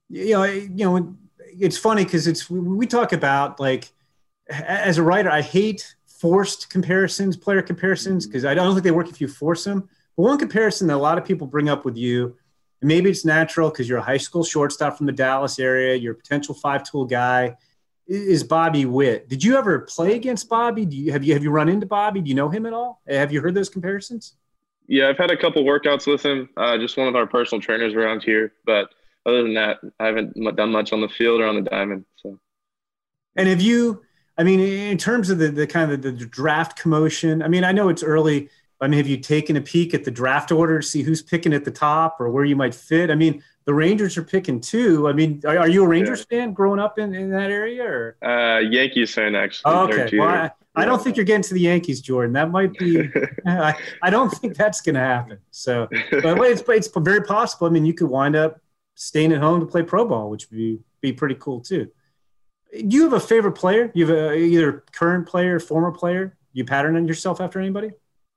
[0.09, 3.91] You know, you know, it's funny because it's we talk about like
[4.49, 9.09] as a writer, I hate forced comparisons, player comparisons, because I don't think they work
[9.09, 9.89] if you force them.
[10.17, 12.35] But one comparison that a lot of people bring up with you,
[12.81, 16.13] and maybe it's natural because you're a high school shortstop from the Dallas area, you're
[16.13, 17.55] a potential five tool guy,
[18.07, 19.29] is Bobby Witt.
[19.29, 20.85] Did you ever play against Bobby?
[20.85, 22.21] Do you have you have you run into Bobby?
[22.21, 23.01] Do you know him at all?
[23.07, 24.35] Have you heard those comparisons?
[24.87, 26.49] Yeah, I've had a couple workouts with him.
[26.57, 28.89] Uh, just one of our personal trainers around here, but
[29.25, 32.05] other than that, I haven't done much on the field or on the diamond.
[32.17, 32.39] So.
[33.35, 34.01] And have you?
[34.37, 37.71] I mean, in terms of the, the kind of the draft commotion, I mean, I
[37.71, 38.49] know it's early.
[38.81, 41.53] I mean, have you taken a peek at the draft order to see who's picking
[41.53, 43.11] at the top or where you might fit?
[43.11, 45.07] I mean, the Rangers are picking too.
[45.07, 46.39] I mean, are, are you a Rangers yeah.
[46.39, 48.17] fan growing up in, in that area or?
[48.21, 49.71] Uh, Yankees fan, actually.
[49.71, 50.17] Oh, okay.
[50.17, 52.33] Well, I, I, don't think you're getting to the Yankees, Jordan.
[52.33, 53.09] That might be,
[53.45, 55.37] I, I don't think that's going to happen.
[55.51, 57.67] So, but it's, it's very possible.
[57.67, 58.59] I mean, you could wind up
[58.95, 61.91] staying at home to play pro ball, which would be, be pretty cool too
[62.71, 63.91] do you have a favorite player?
[63.93, 66.37] You have a, either current player, former player.
[66.53, 67.91] You pattern yourself after anybody?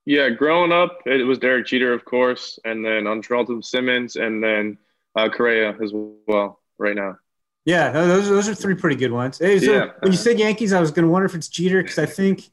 [0.07, 4.77] Yeah, growing up, it was Derek Jeter, of course, and then Andrelton Simmons, and then
[5.17, 6.61] uh, Correa as well.
[6.77, 7.19] Right now.
[7.65, 9.39] Yeah, those those are three pretty good ones.
[9.39, 9.87] Hey, so yeah.
[10.01, 12.51] when you said Yankees, I was going to wonder if it's Jeter because I think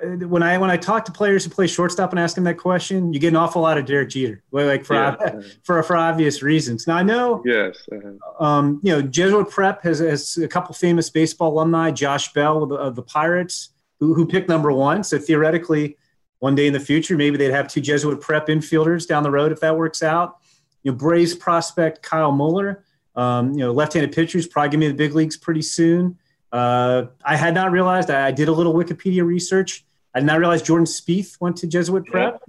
[0.00, 2.58] uh, when I when I talk to players who play shortstop and ask them that
[2.58, 5.40] question, you get an awful lot of Derek Jeter, like for yeah.
[5.64, 6.86] for for obvious reasons.
[6.86, 8.44] Now I know, yes, uh-huh.
[8.44, 12.68] um, you know, Jesuit Prep has, has a couple famous baseball alumni, Josh Bell of
[12.68, 15.02] the, of the Pirates, who who picked number one.
[15.02, 15.96] So theoretically,
[16.44, 19.50] one day in the future, maybe they'd have two Jesuit Prep infielders down the road
[19.50, 20.36] if that works out.
[20.82, 22.84] You know, Braves prospect Kyle Muller,
[23.16, 26.18] um, you know, left-handed pitchers probably going to be the big leagues pretty soon.
[26.52, 28.10] Uh, I had not realized.
[28.10, 29.86] I, I, did a little Wikipedia research.
[30.14, 32.42] I did not realize Jordan Spieth went to Jesuit Prep.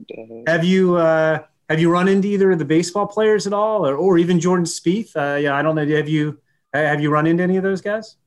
[0.45, 3.95] Have you uh, have you run into either of the baseball players at all, or,
[3.95, 5.15] or even Jordan Spieth?
[5.15, 5.87] Uh, yeah, I don't know.
[5.87, 6.37] Have you
[6.73, 8.17] have you run into any of those guys?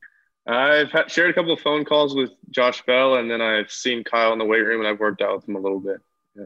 [0.47, 4.03] I've had, shared a couple of phone calls with Josh Bell, and then I've seen
[4.03, 5.97] Kyle in the weight room, and I've worked out with him a little bit.
[6.35, 6.45] Yeah.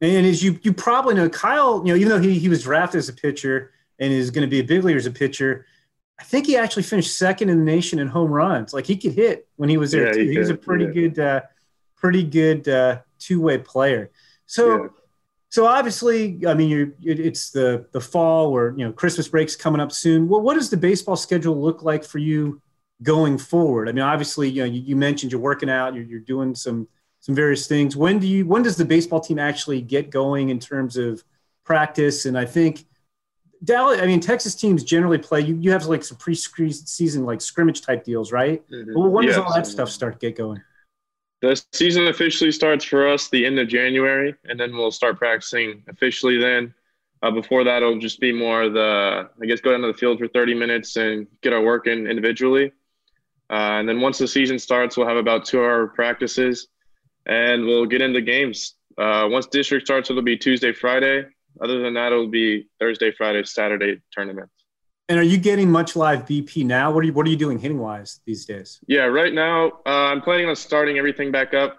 [0.00, 2.98] And as you you probably know, Kyle, you know, even though he, he was drafted
[2.98, 5.66] as a pitcher and is going to be a big leaguer as a pitcher,
[6.18, 8.72] I think he actually finished second in the nation in home runs.
[8.72, 10.24] Like he could hit when he was there yeah, too.
[10.24, 10.90] He, he was a pretty yeah.
[10.90, 11.40] good, uh,
[11.96, 14.10] pretty good uh, two way player.
[14.46, 14.88] So, yeah.
[15.48, 19.80] so obviously, I mean, you're, it's the the fall where you know Christmas break's coming
[19.80, 20.28] up soon.
[20.28, 22.60] Well, what does the baseball schedule look like for you
[23.02, 23.88] going forward?
[23.88, 26.88] I mean, obviously, you know, you, you mentioned you're working out, you're, you're doing some
[27.20, 27.96] some various things.
[27.96, 31.24] When do you when does the baseball team actually get going in terms of
[31.64, 32.26] practice?
[32.26, 32.84] And I think
[33.64, 35.40] Dallas, I mean, Texas teams generally play.
[35.40, 38.62] You, you have like some pre-season like scrimmage type deals, right?
[38.70, 38.94] Mm-hmm.
[38.94, 39.34] Well, when yes.
[39.34, 40.62] does all that stuff start to get going?
[41.40, 45.84] The season officially starts for us the end of January, and then we'll start practicing
[45.88, 46.74] officially then.
[47.22, 50.18] Uh, before that, it'll just be more the, I guess, go down to the field
[50.18, 52.72] for 30 minutes and get our work in individually.
[53.50, 56.68] Uh, and then once the season starts, we'll have about two hour practices
[57.26, 58.74] and we'll get into games.
[58.98, 61.24] Uh, once district starts, it'll be Tuesday, Friday,
[61.60, 64.52] other than that, it'll be Thursday, Friday, Saturday tournaments.
[65.08, 66.90] And are you getting much live BP now?
[66.90, 68.78] What are you What are you doing hitting wise these days?
[68.86, 71.78] Yeah, right now uh, I'm planning on starting everything back up,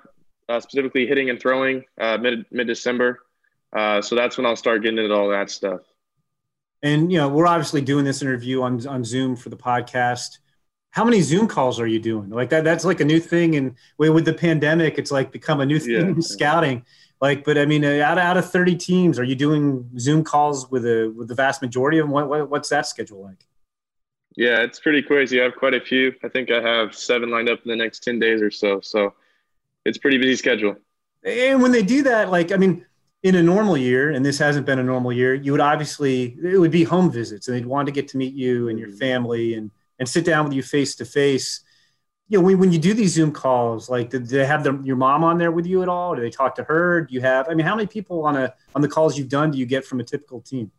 [0.49, 3.19] uh, specifically hitting and throwing uh, mid mid December.
[3.75, 5.81] Uh, so that's when I'll start getting into all that stuff.
[6.81, 10.39] And you know, we're obviously doing this interview on on Zoom for the podcast.
[10.91, 12.29] How many Zoom calls are you doing?
[12.29, 15.65] Like that that's like a new thing and with the pandemic it's like become a
[15.65, 16.21] new thing Yeah.
[16.21, 16.85] scouting.
[17.21, 20.69] Like but I mean uh, out out of 30 teams are you doing Zoom calls
[20.71, 22.11] with a with the vast majority of them?
[22.11, 23.45] What, what what's that schedule like?
[24.35, 25.39] Yeah, it's pretty crazy.
[25.41, 26.13] I have quite a few.
[26.23, 28.79] I think I have seven lined up in the next ten days or so.
[28.79, 29.13] So
[29.85, 30.75] it's a pretty busy schedule.
[31.23, 32.85] And when they do that, like, I mean,
[33.23, 36.57] in a normal year, and this hasn't been a normal year, you would obviously, it
[36.57, 39.55] would be home visits and they'd want to get to meet you and your family
[39.55, 41.61] and, and sit down with you face to face.
[42.29, 44.95] You know, when, when you do these Zoom calls, like, do they have the, your
[44.95, 46.15] mom on there with you at all?
[46.15, 47.01] Do they talk to her?
[47.01, 49.51] Do you have, I mean, how many people on a, on the calls you've done
[49.51, 50.71] do you get from a typical team?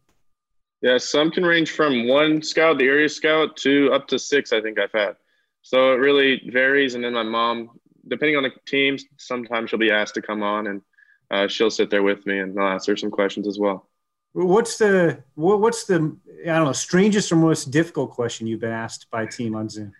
[0.81, 4.53] Yeah, some can range from one scout, the area scout, to up to six.
[4.53, 5.17] I think I've had.
[5.63, 6.95] So it really varies.
[6.95, 7.79] And then my mom,
[8.09, 10.83] depending on the teams, sometimes she'll be asked to come on and
[11.31, 13.90] uh, she'll sit there with me and I'll ask her some questions as well.
[14.33, 18.71] What's the, what, what's the, I don't know, strangest or most difficult question you've been
[18.71, 19.93] asked by a team on Zoom?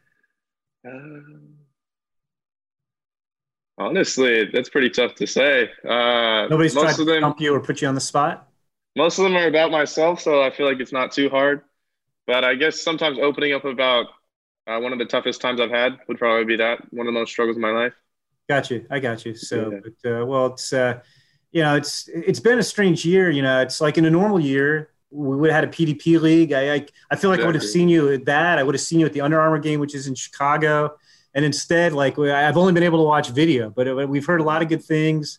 [0.85, 1.55] Um,
[3.79, 5.71] honestly, that's pretty tough to say.
[5.89, 8.47] Uh, Nobody's tried most to of them, dump you or put you on the spot?
[8.97, 11.63] most of them are about myself, so I feel like it's not too hard.
[12.27, 14.07] But I guess sometimes opening up about
[14.67, 17.19] uh, one of the toughest times I've had would probably be that one of the
[17.19, 17.95] most struggles of my life.
[18.49, 18.87] Got you.
[18.91, 19.35] I got you.
[19.35, 19.81] So, Yeah.
[20.03, 21.01] but, uh, well, it's uh,
[21.53, 23.31] you know, it's it's been a strange year.
[23.31, 26.53] You know, it's like in a normal year, we would have had a PDP league.
[26.53, 28.59] I I, I feel like I would have seen you at that.
[28.59, 30.97] I would have seen you at the Under Armour game, which is in Chicago.
[31.35, 34.41] And instead, like we- I've only been able to watch video, but uh, we've heard
[34.41, 35.39] a lot of good things.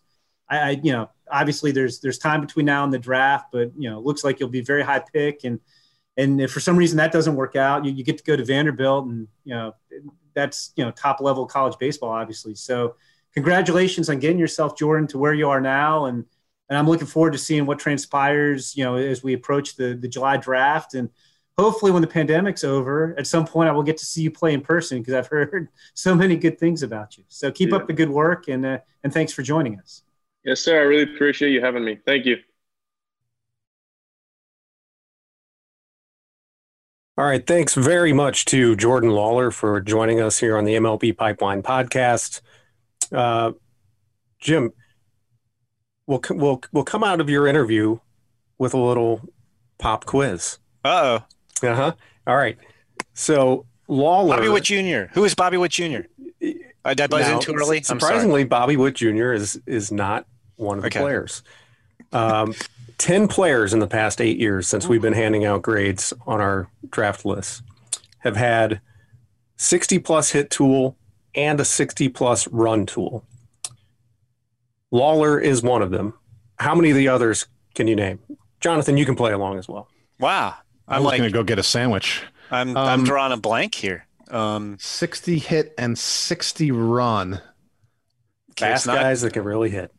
[0.50, 3.90] I, I you know, obviously there's there's time between now and the draft, but you
[3.90, 5.60] know, it looks like you'll be very high pick and.
[6.18, 8.44] And if for some reason that doesn't work out, you, you get to go to
[8.44, 9.74] Vanderbilt, and you know
[10.36, 12.54] that's you know top level college baseball, obviously.
[12.54, 12.96] So
[13.34, 16.06] congratulations on getting yourself, Jordan, to where you are now.
[16.06, 16.26] And,
[16.70, 20.08] and I'm looking forward to seeing what transpires, you know, as we approach the, the
[20.08, 20.94] July draft.
[20.94, 21.10] And
[21.58, 24.54] hopefully when the pandemic's over, at some point I will get to see you play
[24.54, 27.24] in person because I've heard so many good things about you.
[27.28, 27.78] So keep Yeah.
[27.78, 30.04] up the good work and, uh, and thanks for joining us.
[30.44, 30.80] Yes, sir.
[30.80, 32.00] I really appreciate you having me.
[32.06, 32.38] Thank you.
[37.18, 37.46] All right.
[37.46, 42.42] Thanks very much to Jordan Lawlar for joining us here on the MLB Pipeline podcast.
[43.12, 43.52] Uh,
[44.40, 44.72] Jim,
[46.08, 48.00] we'll, we'll, we'll come out of your interview
[48.58, 49.22] with a little
[49.78, 50.58] pop quiz.
[50.84, 51.20] Uh
[51.64, 51.68] oh.
[51.68, 51.94] Uh huh.
[52.28, 52.58] All right.
[53.14, 54.30] So Lawlar.
[54.38, 55.12] Bobby Witt Jr.
[55.14, 56.02] Who is Bobby Witt Jr.?
[56.84, 57.84] Uh, did I buzz Now, in too early?
[57.84, 59.34] Surprisingly, Bobby Witt Jr.
[59.34, 61.00] is is not one of the Okay.
[61.00, 61.44] players.
[62.12, 62.54] Um,
[62.98, 66.68] Ten players in the past eight years since we've been handing out grades on our
[66.92, 67.64] draft list
[68.20, 68.80] have had
[69.58, 70.96] sixty plus hit tool
[71.36, 73.26] and a sixty plus run tool.
[74.94, 76.14] Lawlar is one of them.
[76.60, 78.20] How many of the others can you name?
[78.60, 79.88] Jonathan, you can play along as well.
[80.20, 80.56] Wow.
[80.88, 82.22] I I'm like, going to go get a sandwich.
[82.52, 84.06] I'm, I'm Um, drawing a blank here.
[84.30, 87.42] Um, 60 hit and 60 run.
[88.58, 89.92] Fast not- guys that can really hit.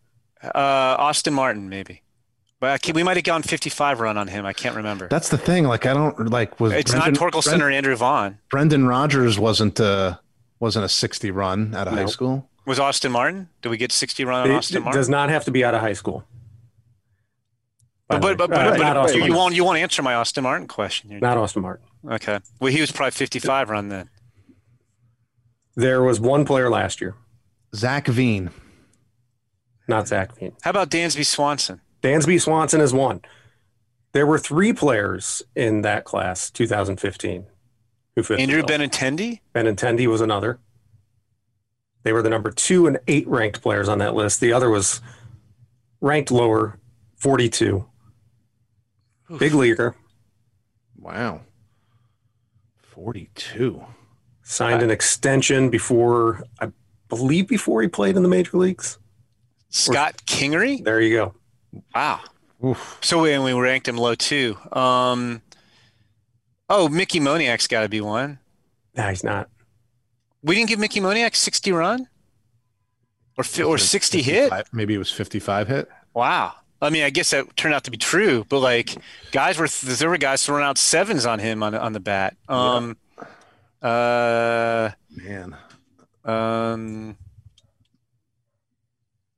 [0.43, 0.51] Uh,
[0.99, 2.03] Austin Martin, maybe.
[2.61, 4.45] But I can't- we might have gone 55 run on him.
[4.47, 5.09] I can't remember.
[5.09, 5.65] That's the thing.
[5.65, 8.39] Like, I don't like was it's Brendan, not Torkelson Bren- or Andrew Vaughn.
[8.51, 10.19] Brendan Rodgers wasn't uh
[10.63, 12.49] wasn't a 60 run out of high school.
[12.67, 13.49] Was Austin Martin?
[13.63, 14.99] Did we get 60 run on It, Austin it Martin?
[15.01, 16.23] does not have to be out of high school.
[18.07, 20.45] By But, but, but, Uh, but, but you, you won't you won't answer my Austin
[20.45, 21.11] Martin question.
[21.11, 21.19] here.
[21.19, 21.85] Not Austin Martin.
[22.09, 22.39] Okay.
[22.61, 24.09] Well, he was probably 55 run then.
[25.75, 27.17] There was one player last year,
[27.75, 28.51] Zach Veen.
[29.89, 30.53] not Zach Veen.
[30.63, 31.81] How about Dansby Swanson?
[32.03, 33.21] Dansby Swanson is one.
[34.13, 37.47] There were three players in that class, 2015,
[38.17, 38.37] who fit.
[38.37, 38.63] the Andrew.
[38.63, 39.41] Benintendi?
[39.55, 40.59] Benintendi was another.
[42.05, 44.41] They were the number two and eight ranked players on that list.
[44.41, 45.01] The other was
[46.01, 46.79] ranked lower,
[47.19, 47.87] 42.
[49.39, 49.95] Big leaguer,
[50.99, 51.41] Wow.
[52.83, 53.83] 42.
[54.43, 56.71] signed an extension before, I
[57.09, 58.99] believe, before he played in the major leagues.
[59.71, 60.85] Scott Kingery?
[60.85, 61.35] There you go.
[61.95, 62.21] Wow.
[62.65, 62.99] Oof.
[63.01, 64.57] So we, and we ranked him low too.
[64.73, 65.41] Um,
[66.73, 68.39] oh, Mickey Moniak's got to be one.
[68.97, 69.49] No, he's not.
[70.43, 72.09] We didn't give Mickey Moniak 60 run
[73.39, 74.53] or fi- or 60 hit.
[74.73, 75.89] Maybe it was 55 hit.
[76.15, 76.55] Wow.
[76.81, 78.97] I mean, I guess that turned out to be true, but like
[79.31, 82.37] guys were there were guys throwing out sevens on him on on the bat.
[82.49, 82.97] Um,
[83.81, 85.57] uh, Man.
[86.25, 87.17] um,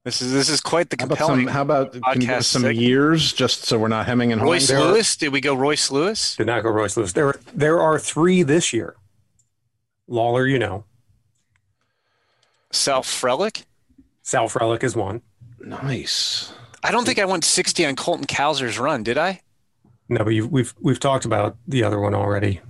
[0.04, 1.46] This is this is quite the How about compelling.
[1.46, 2.78] some, how about can you give us podcast some segment.
[2.80, 4.52] years just so we're not hemming and hawing?
[4.52, 5.16] Royce There are- Lewis?
[5.16, 6.36] Did we go Royce Lewis?
[6.36, 7.14] Did not go Royce Lewis.
[7.14, 8.96] There, there are three this year.
[10.08, 10.84] Lawlar, you know,
[12.70, 13.64] Sal Frelick?
[14.22, 15.22] Sal Frelick is one.
[15.58, 16.52] Nice.
[16.82, 19.40] I don't think I went 60 on Colton Cowser's run, did I?
[20.10, 22.60] No, but you've, we've we've talked about the other one already.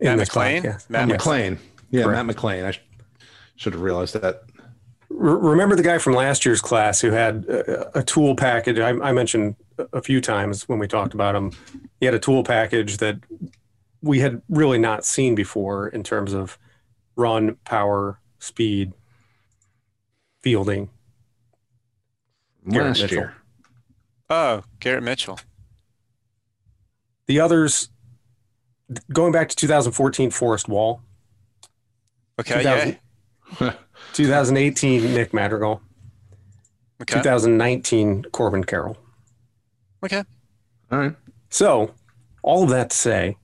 [0.00, 0.90] in Matt this McLain?
[0.90, 1.22] Matt Yes.
[1.22, 1.58] McLain.
[1.92, 2.26] Yeah, Correct.
[2.26, 2.64] Matt McLain.
[2.64, 2.80] I sh-
[3.54, 4.42] should have realized that.
[5.08, 8.78] Re- remember the guy from last year's class who had a, a tool package?
[8.78, 9.56] I, I mentioned
[9.92, 11.52] a- few times when we talked about him.
[12.00, 13.18] He had a tool package that
[14.02, 16.58] we had really not seen before in terms of
[17.16, 18.92] run, power, speed,
[20.42, 20.90] fielding.
[22.68, 23.16] Garrett Last Mitchell.
[23.18, 23.34] year.
[24.28, 25.38] Oh, Garrett Mitchell.
[27.26, 27.90] The others,
[29.12, 31.00] going back to 2014, Forrest Wall.
[32.40, 32.98] Okay, 2000
[33.60, 33.72] yeah.
[34.12, 35.80] 2018, Nick Madrigal.
[37.02, 37.14] Okay.
[37.14, 38.96] 2019, Corbin Carroll.
[40.04, 40.24] Okay.
[40.90, 41.16] All right.
[41.50, 41.94] So,
[42.42, 43.36] all of that to say,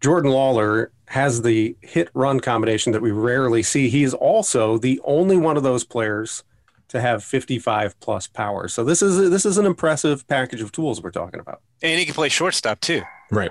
[0.00, 3.88] Jordan Lawlar has the hit run combination that we rarely see.
[3.88, 6.44] He is also the only one of those players
[6.88, 8.68] to have 55 plus power.
[8.68, 11.60] So this is this is an impressive package of tools we're talking about.
[11.82, 13.02] And he can play shortstop too.
[13.30, 13.50] Right.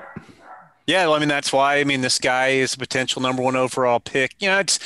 [0.87, 1.79] Yeah, well, I mean that's why.
[1.79, 4.35] I mean, this guy is a potential number one overall pick.
[4.39, 4.79] You know, it's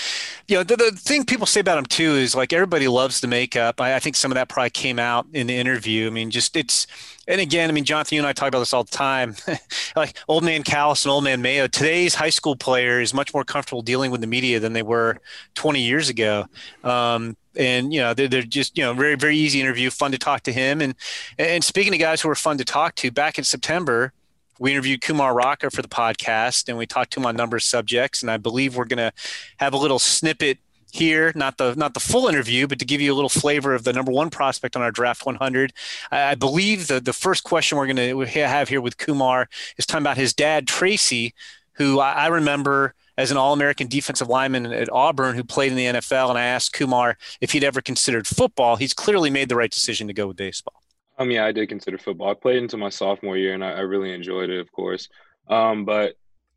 [0.48, 3.28] you know the, the thing people say about him too is like everybody loves the
[3.28, 3.80] makeup.
[3.80, 6.08] I, I think some of that probably came out in the interview.
[6.08, 6.88] I mean, just it's
[7.28, 9.36] and again, I mean, Jonathan, you and I talk about this all the time.
[9.96, 11.68] like old man Callis and old man Mayo.
[11.68, 15.20] Today's high school player is much more comfortable dealing with the media than they were
[15.54, 16.48] 20 years ago.
[16.84, 20.18] Um, and you know they're, they're just you know very very easy interview, fun to
[20.18, 20.82] talk to him.
[20.82, 20.96] And
[21.38, 24.14] and speaking of guys who are fun to talk to, back in September
[24.62, 27.58] we interviewed Kumar Rocker for the podcast and we talked to him on a number
[27.58, 28.22] of subjects.
[28.22, 29.12] And I believe we're going to
[29.58, 30.60] have a little snippet
[30.92, 33.86] here, not the not the full interview, but to give you a little flavor of
[33.86, 35.74] the number one prospect on our draft 100.
[36.12, 39.88] I, I believe the the first question we're going to have here with Kumar is
[39.88, 41.34] talking about his dad Tracy,
[41.74, 46.00] who I, I remember as an All-American defensive lineman at Auburn who played in the
[46.00, 46.30] NFL.
[46.30, 48.76] And I asked Kumar if he'd ever considered football.
[48.76, 50.81] He's clearly made the right decision to go with baseball.
[51.22, 52.32] Um, yeah, I did consider football.
[52.32, 55.08] I played until my sophomore year, and I, I really enjoyed it, of course.
[55.48, 56.16] Um, but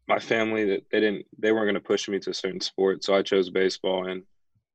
[0.08, 3.04] my family, that they didn't, they weren't going to push me to a certain sport,
[3.04, 4.22] so I chose baseball, and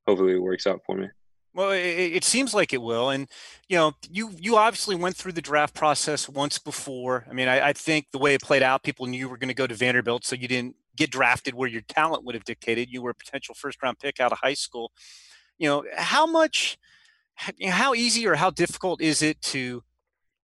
[0.06, 1.08] hopefully it works out for me.
[1.54, 3.28] Well, it, it seems like it will, and
[3.68, 7.26] you know, you you obviously went through the draft process once before.
[7.28, 9.48] I mean, I, I think the way it played out, people knew you were going
[9.48, 12.88] to go to Vanderbilt, so you didn't get drafted where your talent would have dictated.
[12.90, 14.92] You were a potential first round pick out of high school.
[15.58, 16.78] You know, how much,
[17.68, 19.82] how easy or how difficult is it to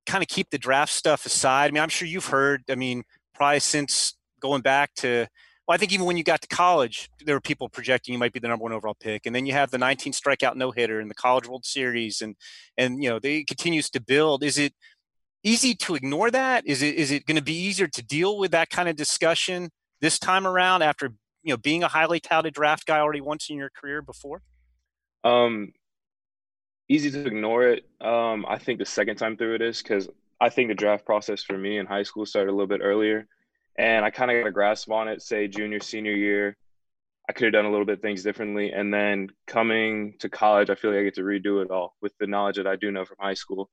[0.07, 1.69] kind of keep the draft stuff aside?
[1.69, 2.63] I mean, I'm sure you've heard.
[2.71, 3.03] I mean,
[3.35, 5.27] probably since going back to
[5.67, 8.33] well, I think even when you got to college, there were people projecting you might
[8.33, 11.01] be the number one overall pick, and then you have the 19 strikeout no hitter
[11.01, 12.37] in the College World Series, and
[12.79, 14.45] and you know they continues to build.
[14.45, 14.75] Is it
[15.43, 16.65] easy to ignore that?
[16.67, 19.71] Is it is it going to be easier to deal with that kind of discussion
[20.01, 23.57] this time around after you know being a highly touted draft guy already once in
[23.57, 24.43] your career before?
[25.25, 25.73] Um,
[26.89, 27.84] easy to ignore it.
[28.01, 30.09] Um, I think the second time through it is because
[30.41, 33.26] I think the draft process for me in high school started a little bit earlier.
[33.78, 36.57] And I kind of got a grasp on it, say junior, senior year.
[37.28, 38.70] I could have done a little bit things differently.
[38.70, 42.12] And then coming to college, I feel like I get to redo it all with
[42.18, 43.68] the knowledge that I do know from high school.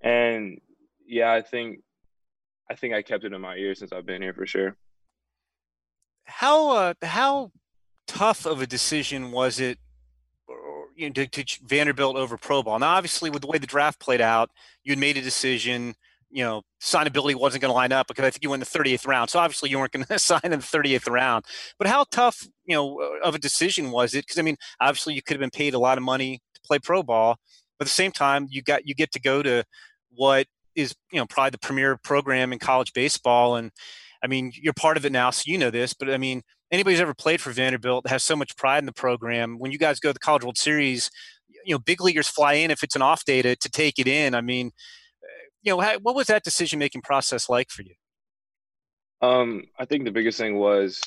[0.00, 0.60] And
[1.04, 1.80] yeah, I think
[2.70, 4.76] I think I kept it in my ear since I've been here for sure.
[6.24, 7.50] How uh, how
[8.06, 9.78] tough of a decision was it
[10.98, 12.78] you know, to, to Vanderbilt over pro ball?
[12.78, 14.50] Now, obviously, with the way the draft played out,
[14.84, 15.94] you made a decision
[16.30, 18.78] you know, signability wasn't going to line up because I think you went in the
[18.78, 19.30] 30th round.
[19.30, 21.44] So obviously you weren't going to sign in the 30th round.
[21.78, 24.26] But how tough, you know, uh, of a decision was it?
[24.26, 26.78] Because I mean, obviously you could have been paid a lot of money to play
[26.78, 27.36] pro ball,
[27.78, 29.64] but at the same time, you got you get to go to
[30.10, 33.56] what is you know probably the premier program in college baseball.
[33.56, 33.70] And
[34.22, 35.94] I mean, you're part of it now, so you know this.
[35.94, 38.92] But I mean, anybody who's ever played for Vanderbilt has so much pride in the
[38.92, 39.58] program.
[39.58, 41.10] When you guys go to the College World Series,
[41.64, 44.06] you know, big leaguers fly in if it's an off day to, to take it
[44.06, 44.34] in.
[44.34, 44.72] I mean
[45.62, 47.94] you know, what was that decision making process like for you?
[49.20, 51.00] Um, I think the biggest thing was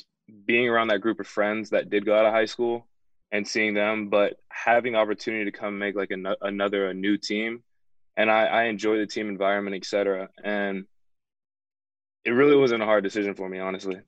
[0.45, 2.87] being around that group of friends that did go out of high school
[3.31, 7.63] and seeing them, but having opportunity to come make like an, another a new team,
[8.17, 10.29] and I, I enjoy the team environment, etc.
[10.43, 10.85] And
[12.25, 14.01] it really wasn't a hard decision for me, honestly.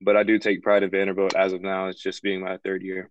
[0.00, 1.86] But I do take pride in Vanderbilt as of now.
[1.88, 3.10] It's just being my third year.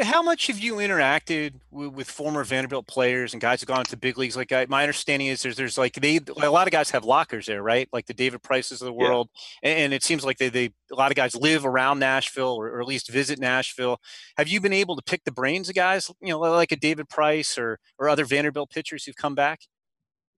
[0.00, 3.96] How much have you interacted with, with, former Vanderbilt players and guys who've gone to
[3.96, 4.34] big leagues?
[4.34, 7.44] Like I, my understanding is there's there's like they a lot of guys have lockers
[7.44, 7.90] there, right?
[7.92, 9.28] Like the David Prices of the world,
[9.62, 9.70] yeah.
[9.70, 12.68] and, and, it seems like they they a lot of guys live around Nashville or,
[12.68, 13.98] or, at least visit Nashville.
[14.38, 17.10] Have you been able to pick the brains of guys, you know, like a David
[17.10, 19.60] Price or or other Vanderbilt pitchers who've come back?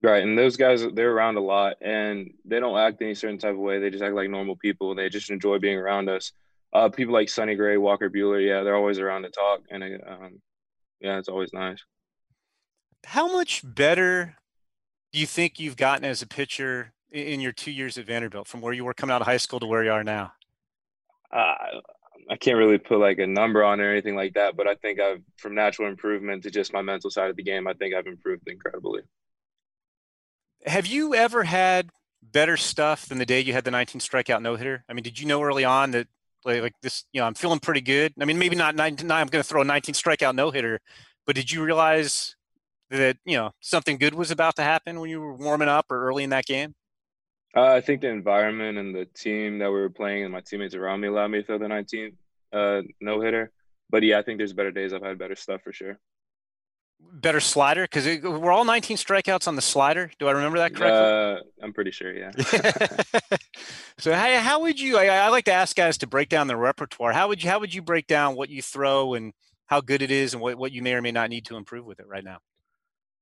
[0.05, 3.53] Right, and those guys they're around a lot, and they don't act any certain type
[3.53, 3.79] of way.
[3.79, 6.33] They just act like normal people, and they just enjoy being around us.
[6.75, 10.43] Uh, people like Sonny Gray, Walker Buehler, yeah, they're always around to talk, and um,
[11.01, 11.83] yeah, it's always nice.
[13.07, 14.37] How much better
[15.11, 18.61] do you think you've gotten as a pitcher in your two years at Vanderbilt, from
[18.61, 20.35] where you were coming out of high school to where you are now?
[21.33, 21.55] Uh,
[22.29, 25.01] I can't really put like a number on or anything like that, but I think
[25.01, 28.07] I've from natural improvement to just my mental side of the game, I think I've
[28.07, 29.01] improved incredibly.
[30.65, 31.91] Have you ever had
[32.23, 34.85] better stuff than the day you had the 19 strikeout no hitter?
[34.89, 36.09] I mean, did you know early on that
[36.45, 38.15] like, like this, you know, I'm feeling pretty good?
[38.21, 40.81] I mean, maybe not 19, I'm going to throw a 19 strikeout no hitter,
[41.27, 42.35] but did you realize
[42.91, 46.07] that, you know, something good was about to happen when you were warming up or
[46.07, 46.75] early in that game?
[47.55, 50.75] Uh, I think the environment and the team that we were playing and my teammates
[50.75, 52.17] around me allowed me to throw the 19
[52.53, 53.53] uh, no hitter.
[53.91, 54.93] But yeah, I think there's better days.
[54.93, 55.99] I've had better stuff for sure
[57.15, 60.11] better slider because we're all 19 strikeouts on the slider.
[60.19, 61.01] Do I remember that correctly?
[61.01, 62.31] Uh, I'm pretty sure, yeah.
[63.99, 64.99] so how, how would you?
[64.99, 67.13] I, I, like to ask guys to break down their repertoire.
[67.13, 67.51] How would you?
[67.51, 69.33] How would you break down what you throw and
[69.67, 71.87] how good it is and what, what you may or may not need to improve
[71.87, 72.39] with it right now?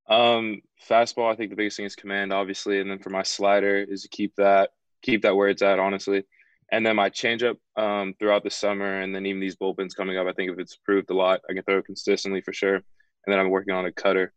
[0.09, 1.31] Um, fastball.
[1.31, 4.09] I think the biggest thing is command, obviously, and then for my slider is to
[4.09, 4.71] keep that
[5.01, 6.23] keep that where it's at, honestly.
[6.71, 10.25] And then my changeup um, throughout the summer, and then even these bullpens coming up,
[10.27, 12.81] I think if it's improved a lot, I can throw it consistently for sure
[13.25, 14.33] and then I'm working on a cutter.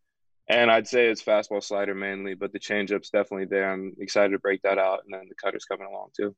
[0.49, 3.71] And I'd say it's fastball slider mainly, but the changeup's definitely there.
[3.71, 6.37] I'm excited to break that out, and then the cutter's coming along too.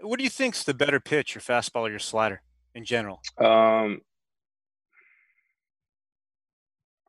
[0.00, 2.42] What do you think's the better pitch, your fastball or your slider
[2.74, 3.22] in general?
[3.38, 4.02] Um,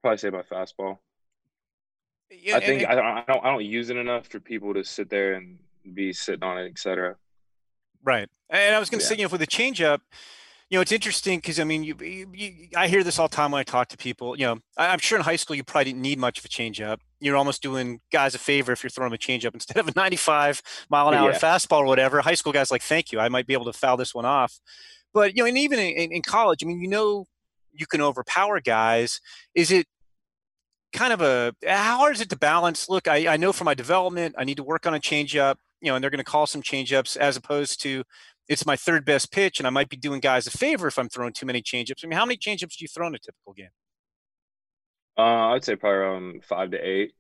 [0.02, 1.00] probably say my fastball.
[2.32, 4.74] Yeah, I think it, I, don't, I don't I don't use it enough for people
[4.76, 5.58] to sit there and
[5.94, 7.16] be sitting on it, etc.
[8.04, 9.10] Right, and I was going to yeah.
[9.10, 10.00] say, you know, for the changeup,
[10.70, 13.52] you know, it's interesting because I mean, you, you, I hear this all the time
[13.52, 14.38] when I talk to people.
[14.38, 16.48] You know, I, am sure in high school you probably didn't need much of a
[16.48, 17.00] changeup.
[17.20, 20.62] You're almost doing guys a favor if you're throwing a changeup instead of a 95
[20.90, 21.40] mile an hour yeah.
[21.40, 22.22] fastball or whatever.
[22.22, 24.60] High school guys like, thank you, I might be able to foul this one off.
[25.12, 27.26] But you know, and even in, in college, I mean, you know,
[27.74, 29.22] you can overpower guys.
[29.56, 29.88] Is it
[30.94, 32.88] kind of a how hard is it to balance?
[32.90, 35.56] Look, I, I know for my development, I need to work on a changeup.
[35.82, 38.04] You know, and they're going to call some changeups as opposed to
[38.50, 41.08] it's my third best pitch, and I might be doing guys a favor if I'm
[41.08, 42.04] throwing too many changeups.
[42.04, 43.70] I mean, how many changeups do you throw in a typical game?
[45.18, 47.14] Uh, I'd say probably around five to eight.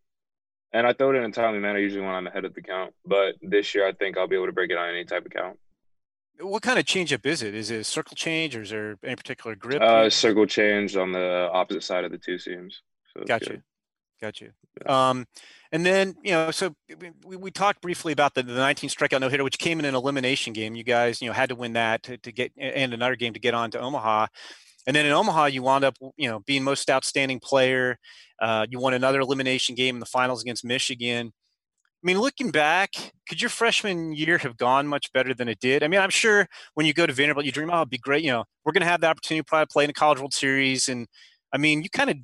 [0.71, 2.93] And I throw it in a timely manner usually when I'm ahead of the count.
[3.03, 5.31] But this year, I think I'll be able to break it on any type of
[5.31, 5.57] count.
[6.39, 7.55] What kind of changeup is it?
[7.55, 9.81] Is it a circle change, or is there any particular grip?
[9.81, 12.81] Uh, circle change on the opposite side of the two seams.
[13.13, 13.61] So gotcha.
[14.21, 14.51] Got you.
[14.85, 15.25] Um,
[15.71, 16.73] and then, you know, so
[17.25, 19.95] we, we talked briefly about the, the 19 strikeout no hitter, which came in an
[19.95, 20.75] elimination game.
[20.75, 23.39] You guys, you know, had to win that to, to get, and another game to
[23.39, 24.27] get on to Omaha.
[24.87, 27.97] And then in Omaha, you wound up, you know, being most outstanding player.
[28.41, 31.31] Uh, you won another elimination game in the finals against Michigan.
[32.01, 32.91] I mean, looking back,
[33.27, 35.83] could your freshman year have gone much better than it did?
[35.83, 38.23] I mean, I'm sure when you go to Vanderbilt, you dream, oh, it'd be great.
[38.23, 40.33] You know, we're going to have the opportunity to probably play in the College World
[40.33, 40.87] Series.
[40.87, 41.07] And
[41.53, 42.17] I mean, you kind of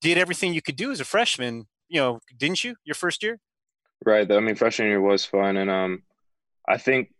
[0.00, 2.76] did everything you could do as a freshman, you know, didn't you?
[2.84, 3.38] Your first year?
[4.06, 4.30] Right.
[4.30, 6.02] I mean, freshman year was fun, and um,
[6.66, 7.12] I think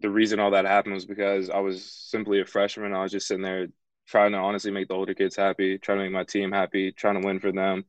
[0.00, 2.92] the reason all that happened was because I was simply a freshman.
[2.92, 3.68] I was just sitting there
[4.08, 7.20] trying to honestly make the older kids happy, trying to make my team happy, trying
[7.20, 7.84] to win for them,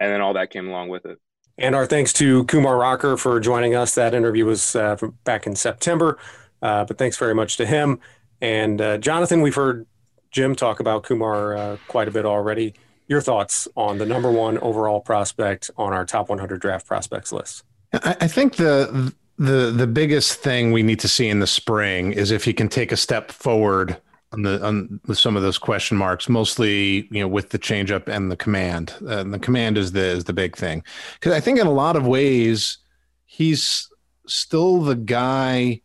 [0.00, 1.18] and then all that came along with it.
[1.58, 3.94] And our thanks to Kumar Rocker for joining us.
[3.94, 6.18] That interview was uh, back in September,
[6.62, 7.98] uh, but thanks very much to him.
[8.40, 9.86] And uh, Jonathan, we've heard
[10.30, 12.74] Jim talk about Kumar uh, quite a bit already
[13.10, 17.64] your thoughts on the number one overall prospect on our top 100 draft prospects list.
[17.92, 22.30] I, think the the the biggest thing we need to see in the spring is
[22.30, 24.00] if he can take a step forward
[24.32, 28.06] on the on with some of those question marks, mostly you know with the changeup
[28.06, 28.94] and the command.
[29.00, 30.84] And the command is the is the big thing
[31.14, 32.78] because I think in a lot of ways
[33.26, 33.88] he's
[34.28, 35.80] still the guy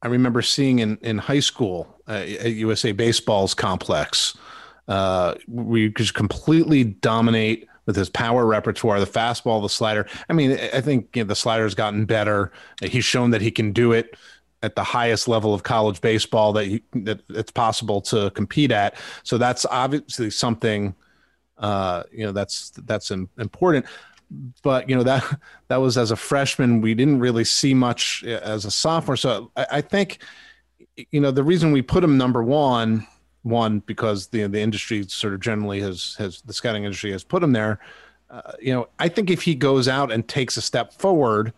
[0.00, 4.34] I remember seeing in in high school uh, at USA Baseball's complex
[4.90, 10.06] uh, we just completely dominate with his power repertoire, the fastball, the slider.
[10.28, 12.50] I mean, I think you know, the slider's gotten better.
[12.82, 14.16] He's shown that he can do it
[14.64, 18.96] at the highest level of college baseball that you, that it's possible to compete at.
[19.22, 20.94] So that's obviously something
[21.58, 23.86] uh, you know that's that's important.
[24.62, 26.80] But you know that that was as a freshman.
[26.80, 29.16] We didn't really see much as a sophomore.
[29.16, 30.18] So I, I think
[31.12, 33.06] you know the reason we put him number one
[33.42, 37.42] one because the the industry sort of generally has has the scouting industry has put
[37.42, 37.78] him there.
[38.30, 41.52] Uh, you know, I think if he goes out and takes a step forward,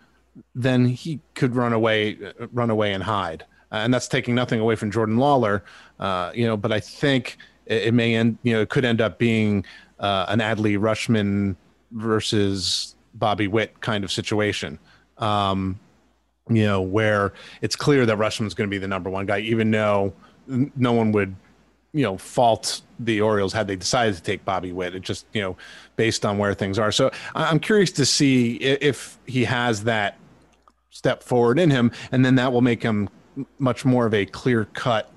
[0.54, 2.16] then he could run away,
[2.52, 3.44] run away and hide.
[3.70, 5.62] Uh, and that's taking nothing away from Jordan Lawlar.
[5.98, 8.38] Uh, you know, but I think it, it, may end.
[8.42, 9.64] You know, it could end up being
[9.98, 11.56] uh, an Adley Rutschman
[11.92, 14.78] versus Bobby Witt kind of situation.
[15.18, 15.78] Um,
[16.48, 19.70] you know, where it's clear that Rutschman's going to be the number one guy, even
[19.70, 20.12] though
[20.46, 21.36] no one would
[21.92, 24.94] you know fault the Orioles had they decided to take Bobby Witt.
[24.94, 25.56] It just you know
[25.96, 26.92] based on where things are.
[26.92, 30.18] So I'm curious to see if he has that
[30.90, 33.08] step forward in him, and then that will make him
[33.58, 35.10] much more of a clear cut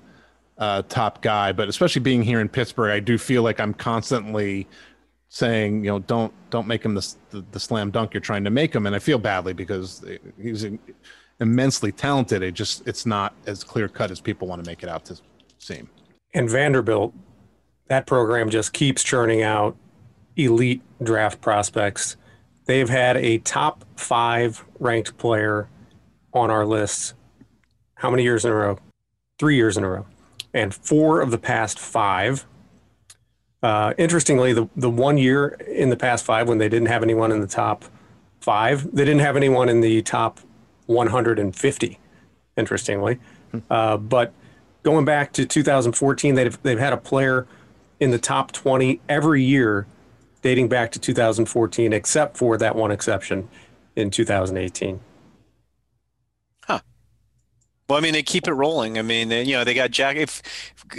[0.58, 1.52] uh, top guy.
[1.52, 4.66] But especially being here in Pittsburgh, I do feel like I'm constantly
[5.28, 8.50] saying, you know, don't don't make him the, the, the slam dunk you're trying to
[8.50, 10.04] make him, and I feel badly because
[10.40, 10.66] he's
[11.40, 12.42] immensely talented.
[12.42, 15.18] It just it's not as clear cut as people want to make it out to
[15.58, 15.88] seem.
[16.36, 17.14] And Vanderbilt,
[17.86, 19.74] that program just keeps churning out
[20.36, 22.18] elite draft prospects.
[22.66, 25.70] They've had a top five ranked player
[26.34, 27.14] on our list.
[27.94, 28.78] How many years in a row?
[29.38, 30.04] Three years in a row.
[30.52, 32.44] And four of the past five.
[33.62, 37.32] Uh, interestingly, the, the one year in the past five when they didn't have anyone
[37.32, 37.86] in the top
[38.40, 40.40] five, they didn't have anyone in the top
[40.84, 41.98] 150,
[42.58, 43.18] interestingly.
[43.52, 43.58] Hmm.
[43.70, 44.34] Uh, but
[44.86, 47.44] going back to 2014, they've, they've had a player
[47.98, 49.84] in the top 20 every year
[50.42, 53.48] dating back to 2014, except for that one exception
[53.96, 55.00] in 2018.
[56.62, 56.78] Huh.
[57.88, 58.96] Well, I mean, they keep it rolling.
[58.96, 60.14] I mean, they, you know, they got Jack.
[60.18, 60.40] If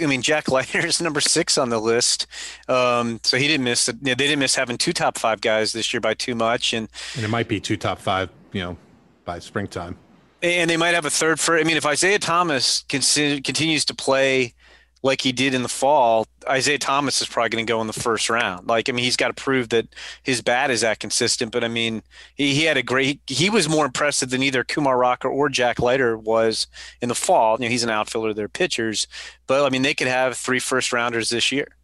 [0.02, 2.26] I mean, Jack Leiter is number six on the list,
[2.68, 3.86] um, so he didn't miss.
[3.86, 7.24] They didn't miss having two top five guys this year by too much, and and
[7.24, 8.76] it might be two top five, you know,
[9.24, 9.96] by springtime.
[10.42, 11.58] And they might have a third for.
[11.58, 14.54] I mean, if Isaiah Thomas continues to play
[15.02, 17.92] like he did in the fall, Isaiah Thomas is probably going to go in the
[17.92, 18.66] first round.
[18.68, 19.88] Like, I mean, he's got to prove that
[20.22, 21.50] his bat is that consistent.
[21.52, 22.02] But I mean,
[22.34, 23.20] he, he had a great.
[23.26, 26.68] He was more impressive than either Kumar Rocker or Jack Leiter was
[27.00, 27.56] in the fall.
[27.58, 28.34] You know, he's an outfielder.
[28.34, 29.08] They're pitchers,
[29.46, 31.77] but I mean, they could have three first rounders this year.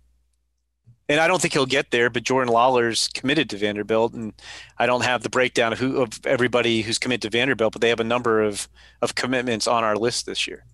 [1.08, 4.32] And I don't think he'll get there, but Jordan Lawlar's committed to Vanderbilt, and
[4.78, 7.90] I don't have the breakdown of who of everybody who's committed to Vanderbilt, but they
[7.90, 8.68] have a number of
[9.02, 10.64] of commitments on our list this year.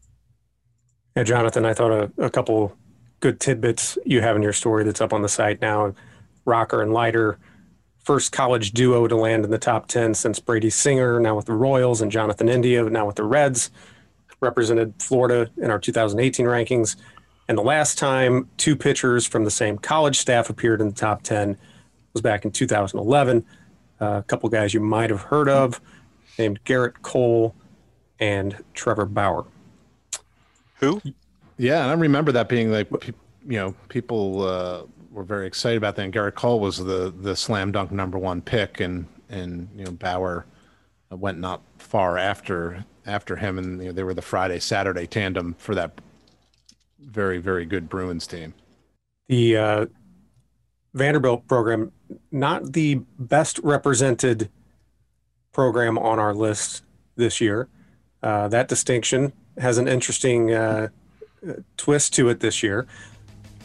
[1.17, 2.77] Yeah, Jonathan, I thought a, a couple
[3.19, 5.95] good tidbits you have in your story that's up on the site now.
[6.45, 7.39] Rocker and Leiter,
[8.05, 11.53] first college duo to land in the top 10 since Brady Singer, now with the
[11.53, 13.71] Royals, and Jonathan India, now with the Reds,
[14.41, 16.97] represented Florida in our 2018 rankings.
[17.51, 21.23] And the last time two pitchers from the same college staff appeared in the top
[21.23, 21.59] 10
[22.13, 23.45] was back in 2011.
[24.01, 25.81] Uh, a couple guys you might have heard of
[26.39, 27.57] named Gerrit Cole
[28.21, 29.47] and Trevor Bauer.
[30.77, 31.03] Who?
[31.57, 35.97] Yeah, and I remember that being like, you know, people uh, were very excited about
[35.97, 36.03] that.
[36.03, 39.91] And Gerrit Cole was the the slam dunk number one pick, and and you know
[39.91, 40.47] Bauer
[41.11, 45.57] went not far after after him, and you know, they were the Friday Saturday tandem
[45.59, 46.01] for that
[47.03, 48.55] very very good Bruins team.
[49.29, 49.87] The uh,
[50.95, 51.93] Vanderbilt program,
[52.33, 54.51] not the best represented
[55.53, 56.83] program on our list
[57.17, 57.69] this year.
[58.23, 60.89] Uh, that distinction has an interesting uh,
[61.77, 62.87] twist to it this year.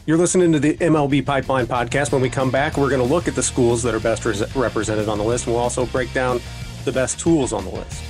[0.06, 2.12] You're listening to the MLB Pipeline podcast.
[2.12, 4.24] When we come back, we're going to look at the schools that are best
[4.54, 6.40] represented on the list, and we'll also break down
[6.84, 8.04] the best tools on the list.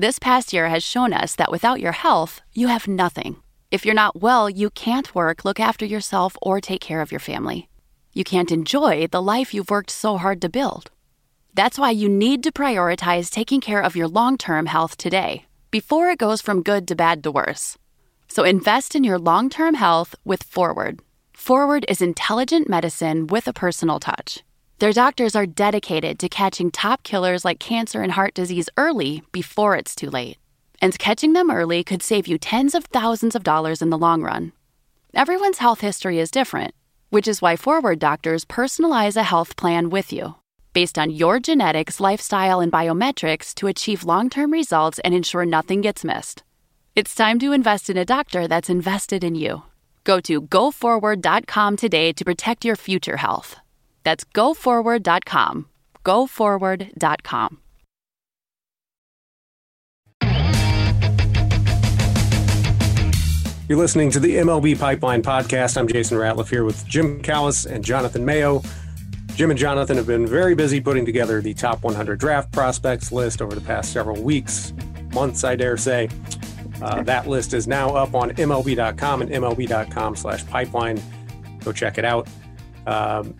[0.00, 3.34] This past year has shown us that without your health, you have nothing.
[3.72, 7.18] If you're not well, you can't work, look after yourself, or take care of your
[7.18, 7.68] family.
[8.12, 10.92] You can't enjoy the life you've worked so hard to build.
[11.52, 16.10] That's why you need to prioritize taking care of your long term health today, before
[16.10, 17.76] it goes from good to bad to worse.
[18.28, 21.00] So invest in your long term health with Forward.
[21.32, 24.44] Forward is intelligent medicine with a personal touch.
[24.78, 29.74] Their doctors are dedicated to catching top killers like cancer and heart disease early before
[29.76, 30.38] it's too late
[30.80, 34.22] and catching them early could save you tens of thousands of dollars in the long
[34.22, 34.52] run.
[35.14, 36.74] Everyone's health history is different,
[37.10, 40.36] which is why Forward doctors personalize a health plan with you
[40.74, 45.80] based on your genetics, lifestyle, and biometrics to achieve long term results and ensure nothing
[45.80, 46.44] gets missed.
[46.94, 49.62] It's time to invest in a doctor that's invested in you.
[50.04, 53.56] Go to goforward.com today to protect your future health.
[54.08, 55.66] That's goforward.com.
[56.02, 57.58] Goforward.com.
[63.68, 65.76] You're listening to the MLB Pipeline Podcast.
[65.76, 68.62] I'm Jason Ratliff here with Jim Callis and Jonathan Mayo.
[69.34, 73.42] Jim and Jonathan have been very busy putting together the top 100 draft prospects list
[73.42, 74.72] over the past several weeks,
[75.12, 76.08] months, I dare say.
[76.80, 80.98] Uh, that list is now up on MLB.com and MLB.com slash pipeline.
[81.62, 82.26] Go check it out.
[82.86, 83.34] Um,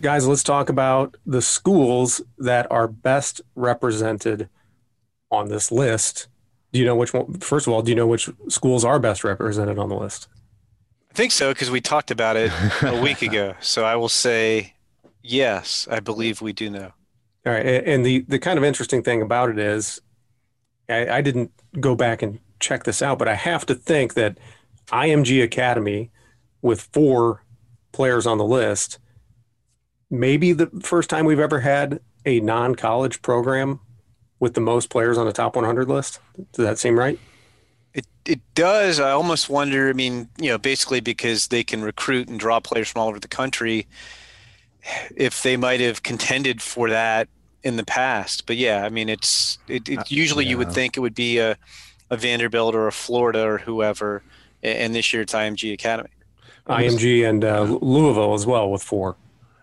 [0.00, 4.48] guys, let's talk about the schools that are best represented
[5.30, 6.28] on this list.
[6.72, 7.38] Do you know which one?
[7.40, 10.28] First of all, do you know which schools are best represented on the list?
[11.10, 13.54] I think so because we talked about it a week ago.
[13.60, 14.74] So I will say
[15.22, 16.92] yes, I believe we do know.
[17.46, 17.64] All right.
[17.64, 20.00] And the, the kind of interesting thing about it is
[20.88, 24.38] I, I didn't go back and check this out, but I have to think that
[24.88, 26.10] IMG Academy
[26.60, 27.44] with four
[27.92, 28.98] players on the list,
[30.10, 33.80] maybe the first time we've ever had a non college program
[34.40, 36.20] with the most players on the top 100 list.
[36.52, 37.18] Does that seem right?
[37.94, 39.00] It, it does.
[39.00, 39.88] I almost wonder.
[39.88, 43.18] I mean, you know, basically because they can recruit and draw players from all over
[43.18, 43.86] the country,
[45.16, 47.28] if they might have contended for that
[47.62, 48.46] in the past.
[48.46, 50.50] But yeah, I mean, it's it, it uh, usually yeah.
[50.50, 51.56] you would think it would be a,
[52.10, 54.22] a Vanderbilt or a Florida or whoever,
[54.62, 56.10] and this year it's IMG Academy.
[56.68, 59.16] IMG and uh, Louisville as well with four.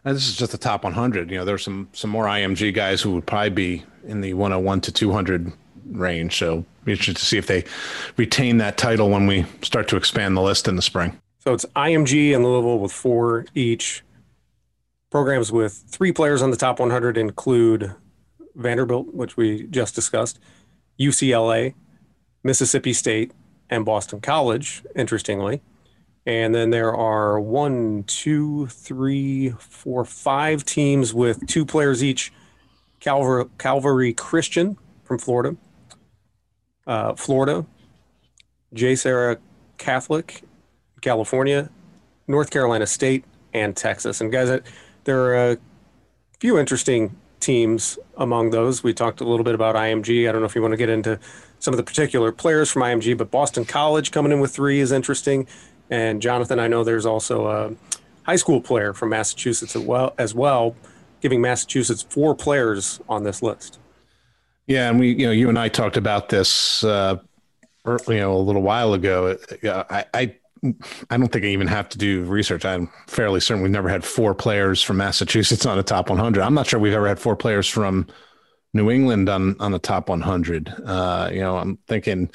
[0.06, 1.32] And this is just the top 100.
[1.32, 4.82] You know, there's some some more IMG guys who would probably be in the 101
[4.82, 5.52] to 200
[5.92, 6.38] range.
[6.38, 7.66] So be interested to see if they
[8.16, 11.20] retain that title when we start to expand the list in the spring.
[11.40, 14.04] So it's IMG and Louisville with four each.
[15.10, 17.96] Programs with three players on the top 100 include
[18.56, 20.40] Vanderbilt, which we just discussed,
[21.00, 21.74] UCLA,
[22.44, 23.32] Mississippi State,
[23.70, 25.62] and Boston College, interestingly.
[26.26, 32.34] And then there are one, two, three, four, five teams with two players each.
[33.00, 35.56] Calvary, Calvary Christian from Florida,
[36.88, 37.66] uh, Florida,
[38.74, 39.38] JSerra
[39.78, 40.42] Catholic,
[41.02, 41.70] California,
[42.28, 43.24] North Carolina State,
[43.54, 44.22] and Texas.
[44.22, 44.60] And guys,
[45.04, 45.58] there are a
[46.40, 48.84] few interesting teams among those.
[48.84, 50.28] We talked a little bit about IMG.
[50.28, 51.20] I don't know if you want to get into
[51.60, 54.92] some of the particular players from IMG, but Boston College coming in with three is
[54.92, 55.48] interesting.
[55.90, 57.74] And Jonathan, I know there's also a
[58.24, 60.76] high school player from Massachusetts as well, as well
[61.22, 63.80] giving Massachusetts four players on this list.
[64.68, 67.18] Yeah, and we, you know, you and I talked about this, uh,
[68.08, 69.36] you know, a little while ago.
[69.64, 70.36] I, I,
[71.10, 72.64] I don't think I even have to do research.
[72.64, 76.44] I'm fairly certain we've never had four players from Massachusetts on the top 100.
[76.44, 78.06] I'm not sure we've ever had four players from
[78.74, 80.74] New England on on the top 100.
[80.86, 82.30] Uh, you know, I'm thinking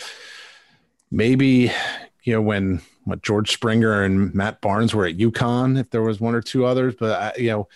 [1.12, 1.70] maybe
[2.24, 6.20] you know when what George Springer and Matt Barnes were at UConn, if there was
[6.20, 7.68] one or two others, but I, you know,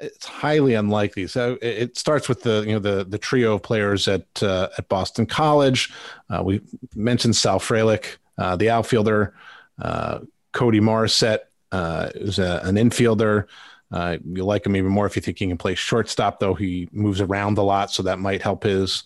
[0.00, 1.26] it's highly unlikely.
[1.26, 4.88] So it, starts with the you know the the trio of players at uh, at
[4.88, 5.92] Boston College.
[6.30, 6.62] Uh, we
[6.94, 9.34] mentioned Sal Frelick, uh, the outfielder,
[9.80, 10.20] uh,
[10.52, 11.40] Cody Morissette
[11.70, 13.46] uh, is a, an infielder.
[13.92, 16.88] Uh, you like him even more if you think he can play shortstop, though he
[16.92, 19.02] moves around a lot, so that might help his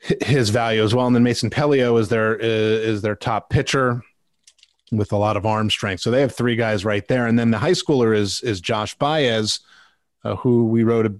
[0.00, 1.06] his value as well.
[1.06, 4.02] And then Mason Pelio is their is their top pitcher
[4.92, 6.00] with a lot of arm strength.
[6.00, 7.26] So they have three guys right there.
[7.26, 9.60] And then the high schooler is is Josh Baez,
[10.22, 11.14] uh, who we wrote a,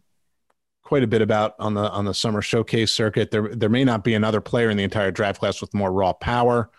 [0.83, 3.31] quite a bit about on the on the summer showcase circuit.
[3.31, 6.13] There there may not be another player in the entire draft class with more raw
[6.13, 6.71] power.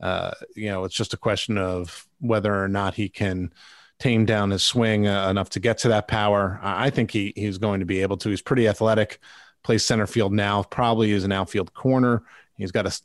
[0.00, 3.52] Uh, you know, it's just a question of whether or not he can
[3.98, 6.58] tame down his swing uh, enough to get to that power.
[6.62, 8.30] I think he he's going to be able to.
[8.30, 9.20] He's pretty athletic.
[9.62, 10.62] Plays center field now.
[10.62, 12.22] Probably is an outfield corner.
[12.56, 13.00] He's got a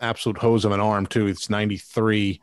[0.00, 1.26] absolute hose of an arm too.
[1.26, 2.40] It's 93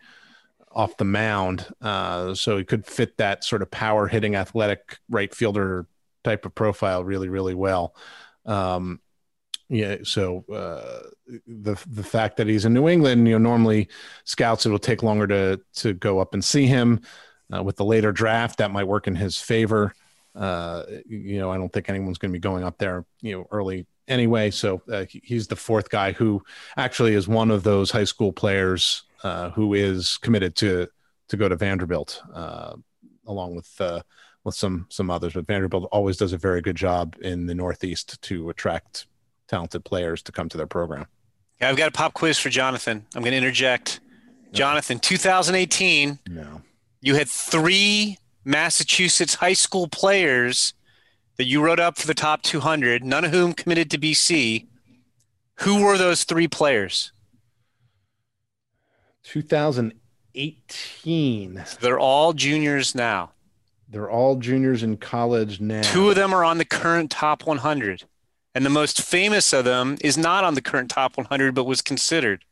[0.72, 5.34] off the mound, uh, so he could fit that sort of power hitting athletic right
[5.34, 5.88] fielder
[6.24, 7.96] type of profile really, really well.
[8.46, 9.00] Um,
[9.70, 11.10] yeah, so uh,
[11.48, 13.88] the the fact that he's in New England, you know, normally
[14.24, 17.02] scouts it will take longer to to go up and see him.
[17.54, 19.94] Uh, with the later draft, that might work in his favor.
[20.34, 23.48] Uh, you know, I don't think anyone's going to be going up there, you know,
[23.52, 24.52] early anyway.
[24.52, 26.44] So uh, he's the fourth guy who
[26.78, 30.88] actually is one of those high school players uh, who is committed to
[31.28, 32.76] to go to Vanderbilt, uh,
[33.26, 34.02] along with uh,
[34.44, 35.34] with some some others.
[35.34, 39.08] But Vanderbilt always does a very good job in the Northeast to attract
[39.48, 41.08] talented players to come to their program.
[41.62, 43.06] Yeah, I've got a pop quiz for Jonathan.
[43.16, 44.00] I'm going to interject.
[44.52, 46.20] Jonathan, 2018.
[46.30, 46.62] No.
[47.02, 50.74] You had three Massachusetts high school players
[51.38, 54.68] that you wrote up for the top 200, none of whom committed to BC.
[55.60, 57.12] Who were those three players?
[59.24, 61.64] 2018.
[61.82, 63.32] they're all juniors now.
[63.88, 65.82] They're all juniors in college now.
[65.82, 68.04] Two of them are on the current top 100.
[68.54, 71.82] And the most famous of them is not on the current top 100, but was
[71.82, 72.46] considered.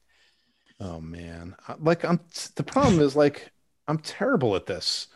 [0.80, 2.20] Oh man, like I'm.
[2.56, 3.52] The problem is like
[3.88, 5.08] I'm terrible at this.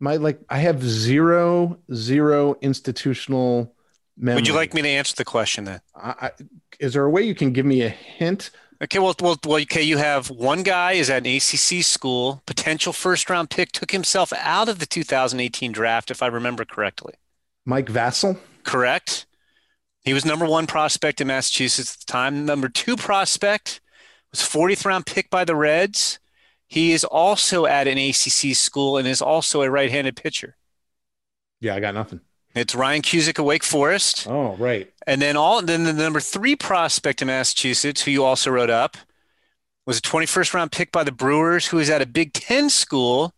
[0.00, 3.74] My like I have zero zero institutional
[4.16, 4.36] memory.
[4.36, 5.80] Would you like me to answer the question then?
[5.94, 6.30] I, I,
[6.78, 8.50] is there a way you can give me a hint?
[8.82, 9.82] Okay, well, well, well, okay.
[9.82, 14.32] You have one guy is at an ACC school, potential first round pick, took himself
[14.32, 17.14] out of the 2018 draft, if I remember correctly.
[17.66, 18.38] Mike Vasil.
[18.64, 19.26] Correct.
[20.02, 22.46] He was number one prospect in Massachusetts at the time.
[22.46, 23.82] Number two prospect
[24.30, 26.18] was 40th round pick by the Reds.
[26.70, 30.56] He is also at an ACC school and is also a right-handed pitcher.
[31.60, 32.20] Yeah, I got nothing.
[32.54, 34.28] It's Ryan Cusick of Wake Forest.
[34.28, 34.88] Oh, right.
[35.04, 38.96] And then all then the number three prospect in Massachusetts, who you also wrote up,
[39.84, 43.34] was a 21st round pick by the Brewers, who is at a Big Ten school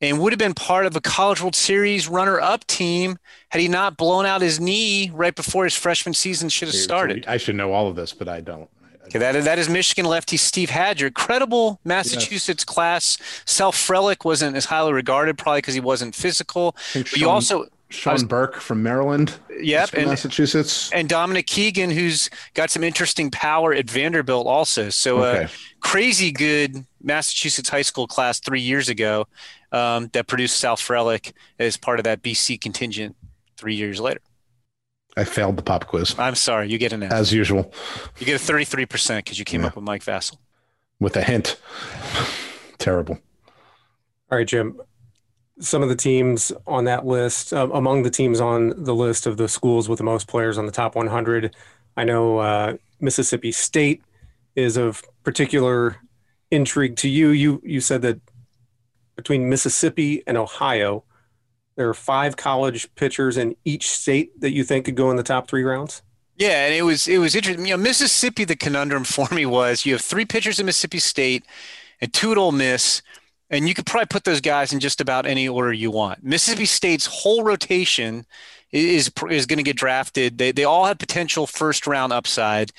[0.00, 3.16] and would have been part of a College World Series runner-up team
[3.50, 7.26] had he not blown out his knee right before his freshman season should have started.
[7.28, 8.68] I should know all of this, but I don't.
[9.06, 11.12] Okay, that, that is Michigan lefty Steve Hajjar.
[11.12, 12.64] Credible Massachusetts yes.
[12.64, 13.18] class.
[13.44, 16.76] Sal Frelick wasn't as highly regarded, probably because he wasn't physical.
[16.94, 19.34] But Sean, you also Sean was, Burke from Maryland.
[19.60, 24.88] Yep, from and, Massachusetts, and Dominic Keegan, who's got some interesting power at Vanderbilt, also.
[24.90, 25.44] So, uh, okay.
[25.44, 25.48] uh,
[25.80, 29.26] crazy good Massachusetts high school class three years ago
[29.72, 33.16] um, that produced Sal Frelick as part of that BC contingent
[33.56, 34.20] three years later.
[35.16, 36.14] I failed the pop quiz.
[36.18, 36.70] I'm sorry.
[36.70, 37.12] You get an F.
[37.12, 37.72] As usual.
[38.18, 39.68] You get a 33% because you came yeah.
[39.68, 40.36] up with Mike Vasil.
[41.00, 41.60] With a hint.
[42.78, 43.18] Terrible.
[44.30, 44.80] All right, Jim.
[45.58, 49.36] Some of the teams on that list, uh, among the teams on the list of
[49.36, 51.54] the schools with the most players on the top 100,
[51.96, 54.02] I know uh, Mississippi State
[54.54, 55.96] is of particular
[56.50, 57.28] intrigue to you.
[57.30, 58.20] You you said that
[59.16, 61.04] between Mississippi and Ohio,
[61.76, 65.22] there are five college pitchers in each state that you think could go in the
[65.22, 66.02] top three rounds?
[66.36, 67.66] Yeah, and it was it was interesting.
[67.66, 71.44] You know, Mississippi, the conundrum for me was you have three pitchers in Mississippi State
[72.00, 73.02] and two at Ole Miss,
[73.50, 76.24] and you could probably put those guys in just about any order you want.
[76.24, 78.24] Mississippi State's whole rotation
[78.72, 80.38] is is going to get drafted.
[80.38, 82.72] They they all have potential first round upside.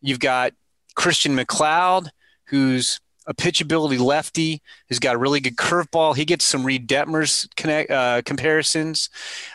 [0.00, 0.52] You've got
[0.94, 2.10] Christian MacLeod,
[2.46, 3.00] who's
[3.32, 6.14] a pitchability lefty who's got a really good curveball.
[6.14, 9.08] He gets some Reid Detmers connect, uh, comparisons.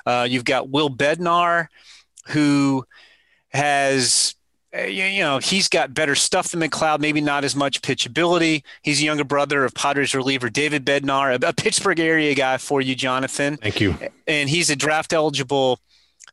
[0.06, 1.68] Uh, you've got Will Bednar,
[2.28, 2.86] who
[3.50, 4.36] has
[4.76, 8.64] uh, you know he's got better stuff than MacLeod, maybe not as much pitchability.
[8.82, 12.82] He's a younger brother of Padres reliever David Bednar, a, a Pittsburgh area guy for
[12.82, 13.58] you, Jonathan.
[13.58, 13.96] Thank you.
[14.26, 15.80] And he's a draft eligible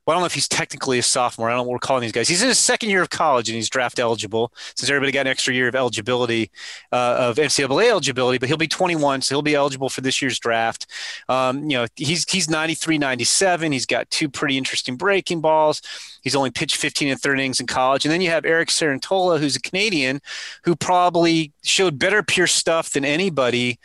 [0.06, 1.48] well, I don't know if he's technically a sophomore.
[1.48, 2.28] I don't know what we're calling these guys.
[2.28, 5.28] He's in his second year of college and he's draft eligible since everybody got an
[5.28, 6.50] extra year of eligibility
[6.92, 10.38] uh, of NCAA eligibility, but he'll be 21, so he'll be eligible for this year's
[10.38, 10.86] draft.
[11.28, 13.72] Um, you know, he's he's 93, 97.
[13.72, 15.80] He's got two pretty interesting breaking balls.
[16.22, 18.04] He's only pitched 15 and third innings in college.
[18.04, 20.20] And then you have Eric Cerantola, who's a Canadian,
[20.64, 23.78] who probably showed better pure stuff than anybody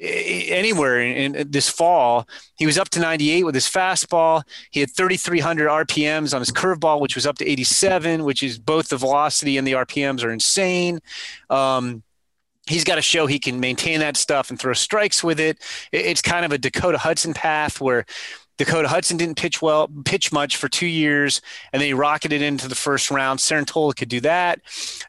[0.00, 2.28] anywhere in, in, this fall.
[2.56, 4.42] He was up to 98 with his fastball.
[4.70, 8.88] He had 3,300 RPMs on his curveball, which was up to 87, which is both
[8.88, 11.00] the velocity and the RPMs are insane.
[11.50, 12.02] Um,
[12.66, 15.58] he's got to show he can maintain that stuff and throw strikes with it.
[15.90, 18.04] It's kind of a Dakota Hudson path where
[18.58, 21.40] Dakota Hudson didn't pitch well, pitch much for two years,
[21.72, 23.38] and then he rocketed into the first round.
[23.38, 24.60] Cerantola could do that,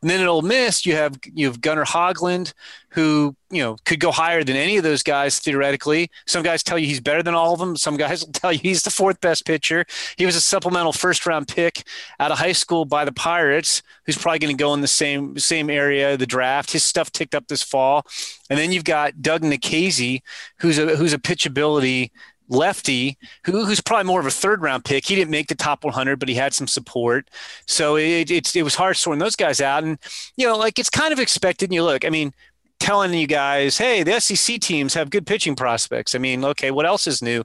[0.02, 2.54] and then at Ole Miss, you have you have Gunnar Hoglund,
[2.90, 6.12] who you know could go higher than any of those guys theoretically.
[6.28, 7.76] Some guys tell you he's better than all of them.
[7.76, 9.84] Some guys will tell you he's the fourth best pitcher.
[10.16, 11.84] He was a supplemental first round pick
[12.20, 15.40] out of high school by the Pirates, who's probably going to go in the same
[15.40, 16.72] same area of the draft.
[16.72, 18.06] His stuff ticked up this fall,
[18.48, 20.22] and then you've got Doug Nikhazy,
[20.60, 22.12] who's a who's a pitchability
[22.50, 25.06] lefty who, who's probably more of a third round pick.
[25.06, 27.30] He didn't make the top 100, but he had some support.
[27.68, 29.84] So it, it, it was hard sorting those guys out.
[29.84, 29.98] And,
[30.36, 31.70] you know, like it's kind of expected.
[31.70, 32.34] And you look, I mean,
[32.80, 36.16] telling you guys, hey, the SEC teams have good pitching prospects.
[36.16, 37.44] I mean, okay, what else is new?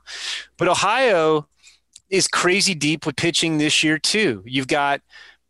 [0.57, 1.49] But Ohio
[2.09, 4.43] is crazy deep with pitching this year, too.
[4.47, 5.01] You've got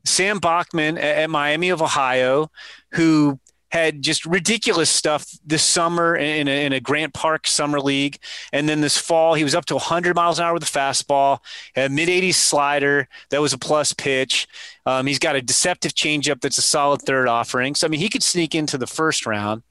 [0.05, 2.51] Sam Bachman at, at Miami of Ohio,
[2.93, 3.39] who
[3.75, 8.19] had just ridiculous stuff this summer in a, in a, Grand Park summer league,
[8.53, 11.41] and then this fall he was up to 100 miles an hour with a fastball,
[11.75, 14.47] a mid 80s slider that was a plus pitch.
[14.87, 17.75] Um, he's got a deceptive changeup that's a solid third offering.
[17.75, 19.65] So I mean, he could sneak into the first round.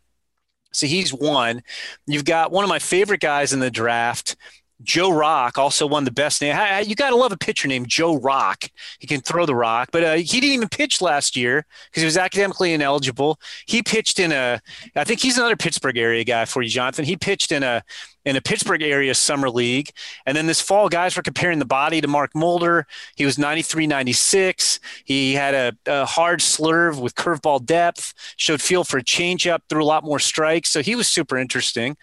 [0.74, 1.64] So he's one.
[2.06, 4.36] You've got one of my favorite guys in the draft.
[4.84, 6.56] Joe Rock also won the best name.
[6.86, 8.66] You got to love a pitcher named Joe Rock.
[9.00, 12.06] He can throw the rock, but uh, he didn't even pitch last year because he
[12.06, 13.40] was academically ineligible.
[13.66, 14.62] He pitched in a,
[14.96, 17.06] I think he's another Pittsburgh area guy for you, Jonathan.
[17.06, 17.84] He pitched in a
[18.26, 19.92] in a Pittsburgh area summer league.
[20.26, 22.88] And then this fall, guys were comparing the body to Mark Mulder.
[23.16, 24.80] He was 93, 96.
[25.04, 29.84] He had a, a hard slurve with curveball depth, showed feel for a changeup, threw
[29.84, 30.70] a lot more strikes.
[30.70, 31.98] So he was super interesting.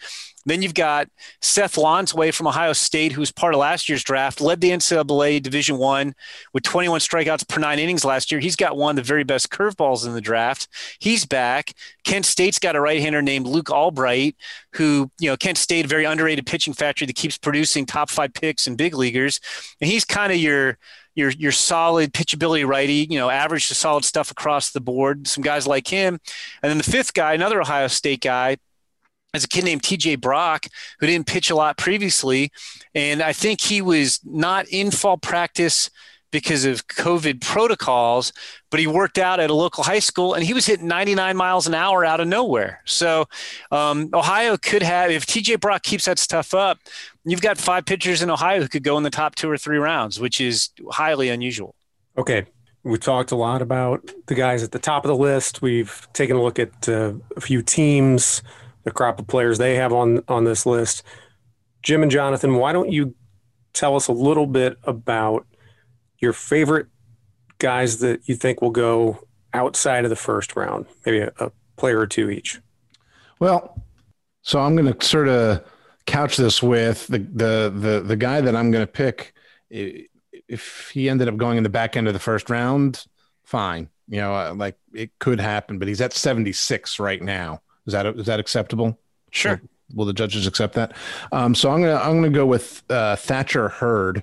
[0.46, 1.08] Then you've got
[1.42, 5.76] Seth Lonsway from Ohio State, who's part of last year's draft, led the NCAA Division
[5.76, 6.14] One
[6.54, 8.40] with 21 strikeouts per nine innings last year.
[8.40, 10.68] He's got one of the very best curveballs in the draft.
[10.98, 11.74] He's back.
[12.04, 14.36] Kent State's got a right-hander named Luke Albright,
[14.74, 18.32] who you know Kent State, a very underrated pitching factory that keeps producing top five
[18.32, 19.40] picks in big leaguers,
[19.80, 20.78] and he's kind of your
[21.14, 25.26] your your solid pitchability righty, you know, average to solid stuff across the board.
[25.26, 26.18] Some guys like him,
[26.62, 28.56] and then the fifth guy, another Ohio State guy,
[29.34, 30.66] as a kid named TJ Brock,
[30.98, 32.50] who didn't pitch a lot previously.
[32.94, 35.90] And I think he was not in fall practice
[36.32, 38.32] because of COVID protocols,
[38.70, 41.66] but he worked out at a local high school and he was hitting 99 miles
[41.66, 42.80] an hour out of nowhere.
[42.84, 43.26] So
[43.72, 46.78] um, Ohio could have, if TJ Brock keeps that stuff up,
[47.24, 49.78] you've got five pitchers in Ohio who could go in the top two or three
[49.78, 51.74] rounds, which is highly unusual.
[52.16, 52.46] Okay.
[52.82, 55.60] We talked a lot about the guys at the top of the list.
[55.60, 58.42] We've taken a look at uh, a few teams
[58.84, 61.02] the crop of players they have on on this list.
[61.82, 63.14] Jim and Jonathan, why don't you
[63.72, 65.46] tell us a little bit about
[66.18, 66.86] your favorite
[67.58, 71.98] guys that you think will go outside of the first round, maybe a, a player
[71.98, 72.60] or two each?
[73.38, 73.82] Well,
[74.42, 75.64] so I'm going to sort of
[76.06, 79.32] couch this with the the the the guy that I'm going to pick.
[79.70, 83.04] If he ended up going in the back end of the first round,
[83.44, 83.88] fine.
[84.08, 87.62] You know, like it could happen, but he's at 76 right now.
[87.86, 88.98] Is that is that acceptable?
[89.30, 89.60] Sure.
[89.90, 90.92] Will, will the judges accept that?
[91.32, 94.22] Um, so I'm gonna I'm gonna go with uh, Thatcher Hurd.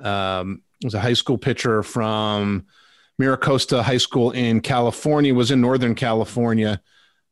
[0.00, 2.66] Um, was a high school pitcher from
[3.18, 5.34] Mira Costa High School in California.
[5.34, 6.80] Was in Northern California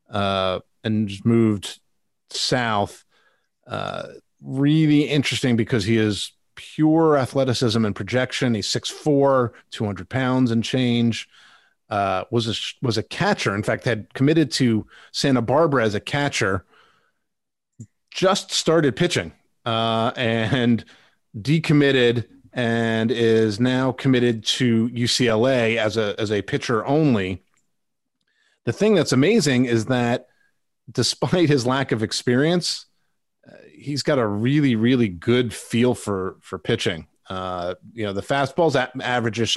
[0.09, 1.79] uh, and moved
[2.29, 3.03] south.
[3.67, 4.07] Uh,
[4.41, 8.53] really interesting because he is pure athleticism and projection.
[8.53, 11.27] He's 6'4", 200 pounds and change
[11.89, 13.55] uh, was a was a catcher.
[13.55, 16.65] In fact, had committed to Santa Barbara as a catcher.
[18.11, 19.33] Just started pitching
[19.65, 20.85] uh, and
[21.37, 27.43] decommitted, and is now committed to UCLA as a as a pitcher only.
[28.63, 30.27] The thing that's amazing is that
[30.91, 32.85] despite his lack of experience,
[33.47, 37.07] uh, he's got a really really good feel for for pitching.
[37.29, 38.95] Uh, you know, the fastball's at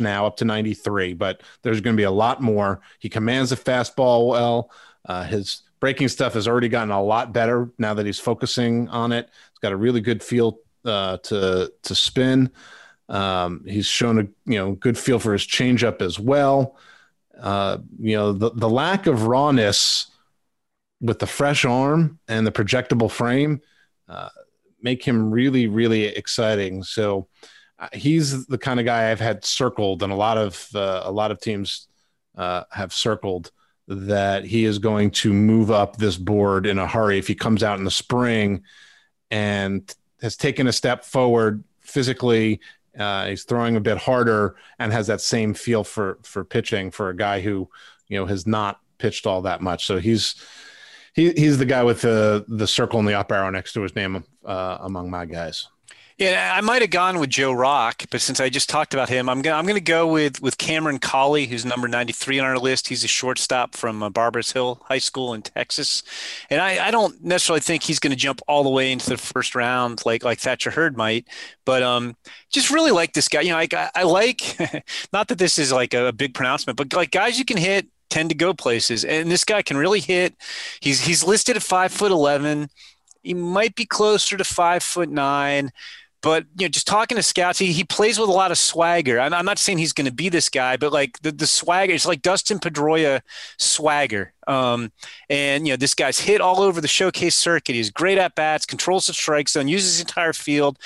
[0.01, 2.81] now up to 93, but there's going to be a lot more.
[2.99, 4.71] He commands the fastball well.
[5.05, 9.13] Uh, his breaking stuff has already gotten a lot better now that he's focusing on
[9.13, 9.27] it.
[9.27, 12.51] He's got a really good feel uh, to to spin.
[13.09, 16.77] Um, he's shown a you know good feel for his changeup as well.
[17.39, 20.11] Uh, you know the the lack of rawness
[21.01, 23.61] with the fresh arm and the projectable frame
[24.09, 24.29] uh,
[24.83, 26.83] make him really really exciting.
[26.83, 27.29] So
[27.93, 31.31] he's the kind of guy I've had circled, and a lot of uh, a lot
[31.31, 31.89] of teams
[32.37, 33.51] uh, have circled
[33.87, 37.63] that he is going to move up this board in a hurry if he comes
[37.63, 38.63] out in the spring
[39.31, 42.61] and has taken a step forward physically.
[42.99, 47.11] Uh, he's throwing a bit harder and has that same feel for for pitching for
[47.11, 47.69] a guy who
[48.09, 49.87] you know has not pitched all that much.
[49.87, 50.35] So he's
[51.15, 53.95] he, he's the guy with the the circle and the up arrow next to his
[53.95, 55.69] name uh, among my guys.
[56.19, 59.29] Yeah, I might have gone with Joe Rock, but since I just talked about him,
[59.29, 62.89] I'm gonna I'm gonna go with with Cameron Cauley, who's number 93 on our list.
[62.89, 66.03] He's a shortstop from uh, Barbers Hill High School in Texas,
[66.51, 69.17] and I, I don't necessarily think he's going to jump all the way into the
[69.17, 71.29] first round like like Thatcher Hurd might,
[71.65, 72.17] but um,
[72.51, 73.43] just really like this guy.
[73.43, 74.59] You know, I I like
[75.13, 78.31] not that this is like a big pronouncement, but like guys you can hit tend
[78.31, 80.35] to go places, and this guy can really hit.
[80.81, 82.71] He's he's listed at five foot eleven.
[83.23, 85.71] He might be closer to five foot nine
[86.21, 89.21] but you know, just talking to scouts, he, he plays with a lot of swagger.
[89.21, 91.93] I'm, I'm not saying he's going to be this guy, but like the, the swagger,
[91.93, 93.21] it's like Dustin Pedroia
[93.57, 94.33] swagger.
[94.49, 94.91] Um,
[95.29, 97.75] and you know, this guy's hit all over the showcase circuit.
[97.75, 100.79] He's great at bats, controls the strike zone, uses his entire field,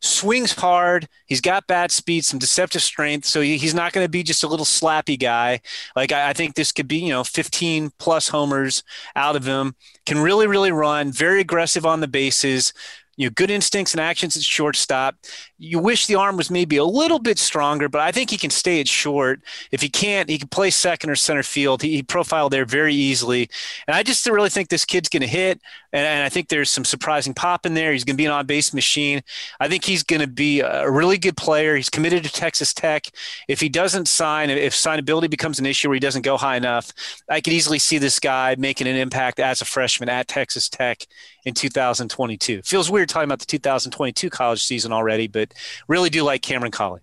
[0.00, 1.06] swings hard.
[1.26, 3.26] He's got bat speed, some deceptive strength.
[3.26, 5.60] So he, he's not going to be just a little slappy guy.
[5.94, 8.82] Like I, I think this could be, you know, 15 plus homers
[9.14, 9.76] out of him.
[10.06, 11.12] Can really, really run.
[11.12, 12.72] Very aggressive on the bases
[13.20, 15.14] you know, good instincts and actions at shortstop.
[15.62, 18.48] You wish the arm was maybe a little bit stronger, but I think he can
[18.48, 19.42] stay at short.
[19.70, 21.82] If he can't, he can play second or center field.
[21.82, 23.50] He, he profiled there very easily.
[23.86, 25.60] And I just really think this kid's going to hit.
[25.92, 27.92] And, and, I think there's some surprising pop in there.
[27.92, 29.22] He's going to be an on base machine.
[29.58, 31.76] I think he's going to be a really good player.
[31.76, 33.08] He's committed to Texas Tech.
[33.46, 36.90] If he doesn't sign, if signability becomes an issue where he doesn't go high enough,
[37.28, 41.06] I could easily see this guy making an impact as a freshman at Texas Tech
[41.44, 42.62] in 2022.
[42.62, 45.49] Feels weird talking about the 2022 college season already, but
[45.88, 47.00] really do like Cameron Cauley.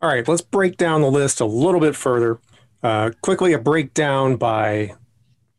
[0.00, 2.38] All right, let's break down the list a little bit further.
[2.82, 4.94] Uh, quickly, a breakdown by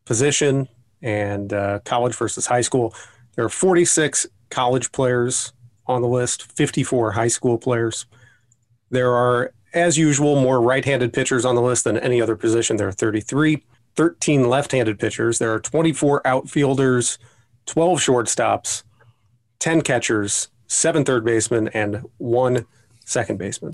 [0.06, 0.68] position
[1.02, 2.94] and uh, college versus high school.
[3.36, 5.52] There are 46 college players
[5.86, 8.06] on the list, 54 high school players.
[8.90, 12.76] There are, as usual, more right handed pitchers on the list than any other position.
[12.76, 13.62] There are 33,
[13.94, 15.38] 13 left handed pitchers.
[15.38, 17.18] There are 24 outfielders,
[17.66, 18.82] 12 shortstops,
[19.58, 22.64] 10 catchers, seven third basemen, and one
[23.04, 23.72] second baseman.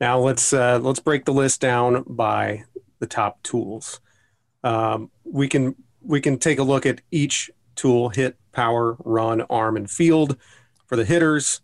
[0.00, 2.64] Now let's uh, let's break the list down by
[2.98, 4.00] the top tools.
[4.64, 9.76] Um, we can we can take a look at each tool: hit, power, run, arm,
[9.76, 10.36] and field
[10.86, 11.62] for the hitters,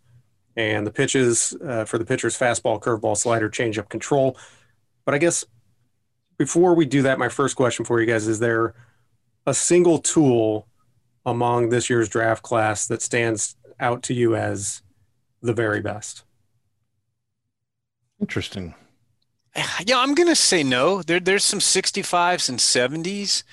[0.55, 4.37] and the pitches uh, for the pitchers: fastball, curveball, slider, changeup, control.
[5.05, 5.45] But I guess
[6.37, 8.73] before we do that, my first question for you guys is: there
[9.45, 10.67] a single tool
[11.25, 14.81] among this year's draft class that stands out to you as
[15.41, 16.23] the very best?
[18.19, 18.73] Interesting.
[19.85, 21.01] Yeah, I'm gonna say no.
[21.01, 23.43] There, there's some 65s and 70s,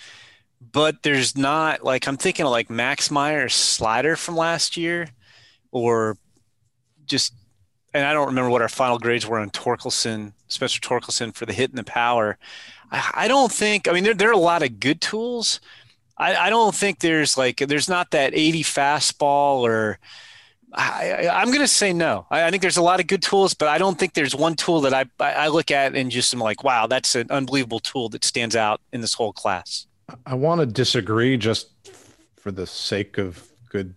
[0.61, 5.09] but there's not like I'm thinking of like Max Meyer slider from last year,
[5.71, 6.19] or
[7.07, 7.35] just
[7.95, 11.53] and I don't remember what our final grades were on Torkelson, Spencer Torkelson for the
[11.53, 12.39] hit and the power.
[12.91, 13.89] I, I don't think.
[13.89, 15.61] I mean, there there are a lot of good tools,
[16.17, 19.99] I, I don't think there's like there's not that 80 fastball or
[20.77, 22.27] I, am going to say no.
[22.31, 24.57] I, I, think there's a lot of good tools, but I don't think there's one
[24.57, 28.09] tool that I, I look at and just am like, wow, that's an unbelievable tool
[28.09, 29.87] that stands out in this whole class.
[30.27, 31.69] I want to disagree just
[32.37, 33.95] for the sake of good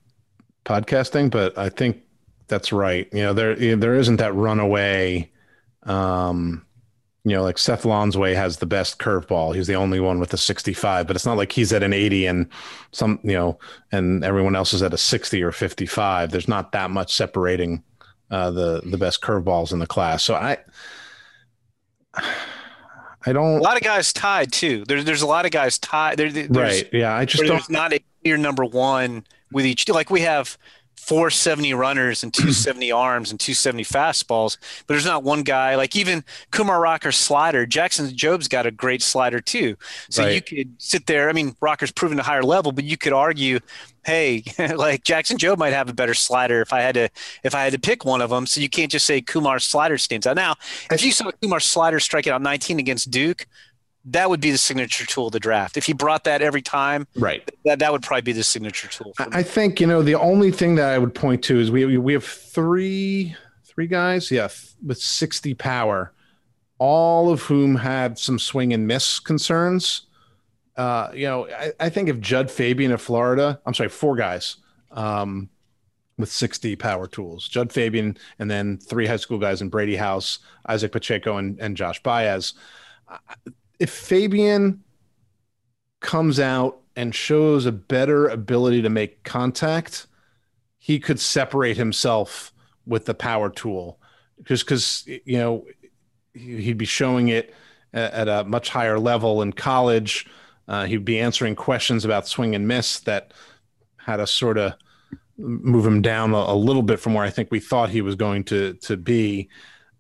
[0.66, 2.04] podcasting, but I think
[2.48, 3.10] that's right.
[3.12, 5.32] You know, there there isn't that runaway
[5.84, 6.66] um,
[7.28, 9.54] you know, like Seth Lonsway has the best curveball.
[9.54, 12.26] He's the only one with a 65, but it's not like he's at an 80
[12.26, 12.50] and
[12.94, 13.60] some, you know,
[13.92, 16.32] and everyone else is at a 60 or 55.
[16.32, 17.84] There's not that much separating
[18.32, 20.24] uh, the the best curveballs in the class.
[20.24, 20.58] So I,
[23.26, 23.60] I don't.
[23.60, 24.86] A lot of guys tied too.
[24.88, 26.18] There's there's a lot of guys tied.
[26.18, 26.88] There, right.
[26.94, 27.14] Yeah.
[27.14, 27.58] I just don't.
[27.58, 29.90] There's not a clear number one with each.
[29.90, 30.58] Like we have
[30.98, 36.24] 470 runners and 270 arms and 270 fastballs, but there's not one guy like even
[36.52, 37.66] Kumar Rocker's slider.
[37.66, 39.78] Jackson Jobe's got a great slider too.
[40.10, 40.36] So right.
[40.36, 41.30] you could sit there.
[41.30, 43.60] I mean, Rocker's proven a higher level, but you could argue,
[44.06, 44.44] hey,
[44.76, 47.10] like Jackson Jobe might have a better slider if I had to
[47.44, 48.46] if I had to pick one of them.
[48.46, 50.36] So you can't just say Kumar's slider stands out.
[50.36, 50.56] Now,
[50.92, 53.48] if you saw Kumar's slider strike out 19 against Duke,
[54.08, 55.78] that would be the signature tool of the draft.
[55.78, 59.14] If he brought that every time, right, that, that would probably be the signature tool.
[59.20, 62.14] I think you know the only thing that I would point to is we we
[62.14, 63.36] have three
[63.66, 64.48] three guys, yeah,
[64.86, 66.14] with sixty power,
[66.80, 70.04] all of whom had some swing and miss concerns.
[70.78, 74.58] Uh, you know, I, I, think if Jud Fabian of Florida, I'm sorry, four guys
[74.92, 75.50] um,
[76.20, 80.38] with 60 power tools, Jud Fabian, and then three high school guys in Brady House,
[80.70, 82.54] Izaac Pacheco, and, and Josh Baez
[83.80, 84.84] if Fabian
[86.00, 90.08] comes out and shows a better ability to make contact,
[90.80, 92.52] he could separate himself
[92.86, 94.00] with the power tool.
[94.44, 95.66] Just because, you know,
[96.34, 97.54] he'd be showing it
[97.94, 100.28] at a much higher level in college.
[100.68, 103.34] Uh, he'd be answering questions about swing and miss that
[103.98, 104.74] had us sort of
[105.38, 108.16] move him down a, a, little bit from where I think we thought he was
[108.16, 109.50] going to to be.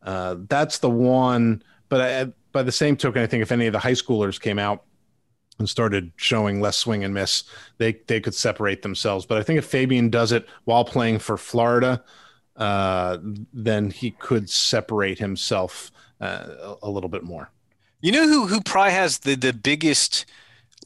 [0.01, 1.63] Uh, that's the one.
[1.89, 4.57] But I, by the same token, I think if any of the high schoolers came
[4.57, 4.83] out
[5.59, 7.43] and started showing less swing and miss,
[7.77, 9.27] they they could separate themselves.
[9.27, 12.03] But I think if Fabian does it while playing for Florida,
[12.55, 13.19] uh,
[13.53, 17.51] then he could separate himself uh, a, little bit more.
[18.01, 20.25] You know who who probably has the the biggest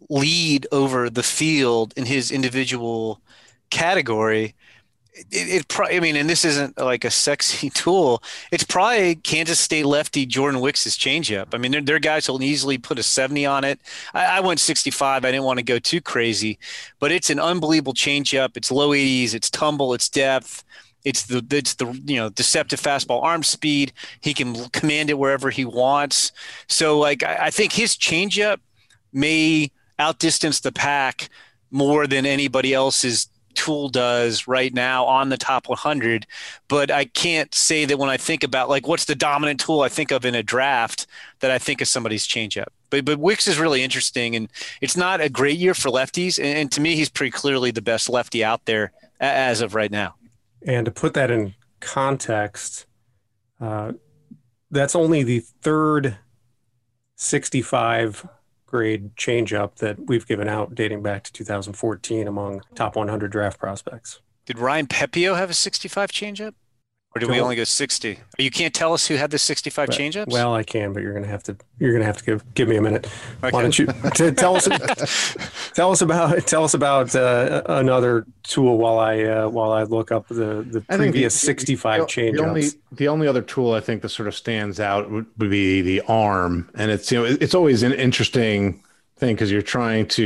[0.10, 3.22] lead over the field in his individual
[3.70, 4.56] category
[5.14, 8.24] it, it probably, I mean, and this isn't like a sexy tool.
[8.52, 11.54] It's probably Kansas State lefty Jordan Wicks' changeup.
[11.54, 13.80] I mean, they're, guys who'll easily put a 70 on it.
[14.14, 15.24] I, I, went 65.
[15.24, 16.58] I didn't want to go too crazy,
[17.00, 18.58] but it's an unbelievable changeup.
[18.58, 20.64] It's low 80s, it's tumble, it's depth.
[21.04, 23.92] It's the it's the you know deceptive fastball arm speed.
[24.22, 26.32] He can command it wherever he wants.
[26.68, 28.60] So like I, I think his changeup
[29.12, 31.30] may outdistance the pack
[31.72, 33.30] more than anybody else's
[33.62, 36.26] tool does right now on the top 100.
[36.68, 39.90] But I can't say that when I think about like what's the dominant tool I
[39.90, 41.06] think of in a draft
[41.42, 42.70] that I think of somebody's changeup.
[42.90, 44.50] But but Wicks is really interesting, and
[44.82, 46.40] it's not a great year for lefties.
[46.40, 49.92] And, and to me, he's pretty clearly the best lefty out there as of right
[49.92, 50.16] now.
[50.66, 52.88] And to put that in context,
[53.60, 53.94] uh,
[54.72, 56.18] that's only the third
[57.16, 58.28] 65
[58.72, 64.22] grade changeup that we've given out dating back to 2014 among top 100 draft prospects.
[64.46, 66.54] Did Ryan Pepiot have a 65 changeup?
[67.14, 68.20] Or did we only go 60?
[68.38, 70.32] You can't tell us who had the 65 but, changeups?
[70.32, 72.54] Well, I can, but you're going to have to you're going to have to give
[72.54, 73.06] give me a minute.
[73.44, 73.50] Okay.
[73.52, 75.36] Why don't you t- tell us
[75.74, 80.10] tell us about tell us about uh, another tool while I uh, while I look
[80.14, 82.36] up the the previous the, 65 the, changeups.
[82.38, 85.82] The only the only other tool I think that sort of stands out would be
[85.82, 88.82] the arm, and it's you know it's always an interesting
[89.18, 90.24] thing because you're trying to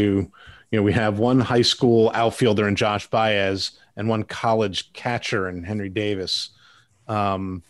[0.69, 5.49] you know we have one high school outfielder in Josh Baez and one college catcher
[5.49, 6.51] in Henry Davis
[7.07, 7.63] um,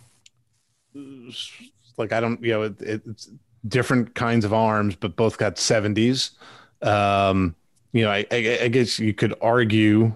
[1.98, 3.30] like I don't, you know, it, it's
[3.68, 6.32] different kinds of arms, but both got 70s.
[6.82, 7.56] Um,
[7.91, 10.14] you know, I, I, I guess you could argue,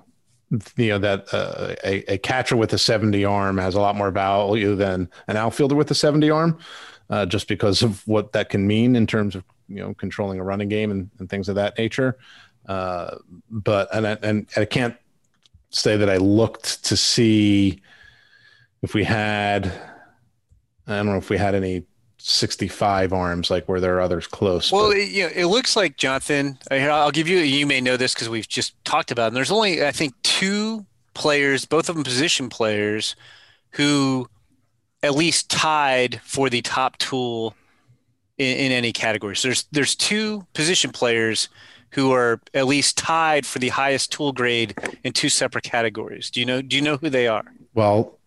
[0.75, 4.11] you know, that uh, a, a, catcher with a 70 arm has a lot more
[4.11, 6.59] value than an outfielder with a 70 arm,
[7.09, 10.43] uh, just because of what that can mean in terms of, you know, controlling a
[10.43, 12.17] running game and, and things of that nature.
[12.67, 13.15] Uh,
[13.49, 14.95] but, and I, and I can't
[15.69, 17.81] say that I looked to see
[18.81, 19.68] if we had,
[20.88, 21.84] I don't know if we had any
[22.19, 24.72] 65 arms, like where there are others close.
[24.72, 26.57] Well, it, you know, it looks like Jonathan.
[26.69, 27.39] I'll give you.
[27.39, 29.26] You may know this because we've just talked about.
[29.26, 29.27] It.
[29.27, 33.15] And there's only, I think, two players, both of them position players,
[33.72, 34.27] who
[35.01, 37.56] at least tied for the top tool
[38.38, 39.35] in, in any category.
[39.35, 41.49] So there's there's two position players
[41.91, 46.30] who are at least tied for the highest tool grade in two separate categories.
[46.30, 46.61] Do you know?
[46.61, 47.45] Do you know who they are?
[47.73, 48.18] Well,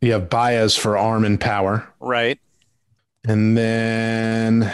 [0.00, 1.88] you have Baez for arm and power.
[2.00, 2.38] Right.
[3.24, 4.72] And then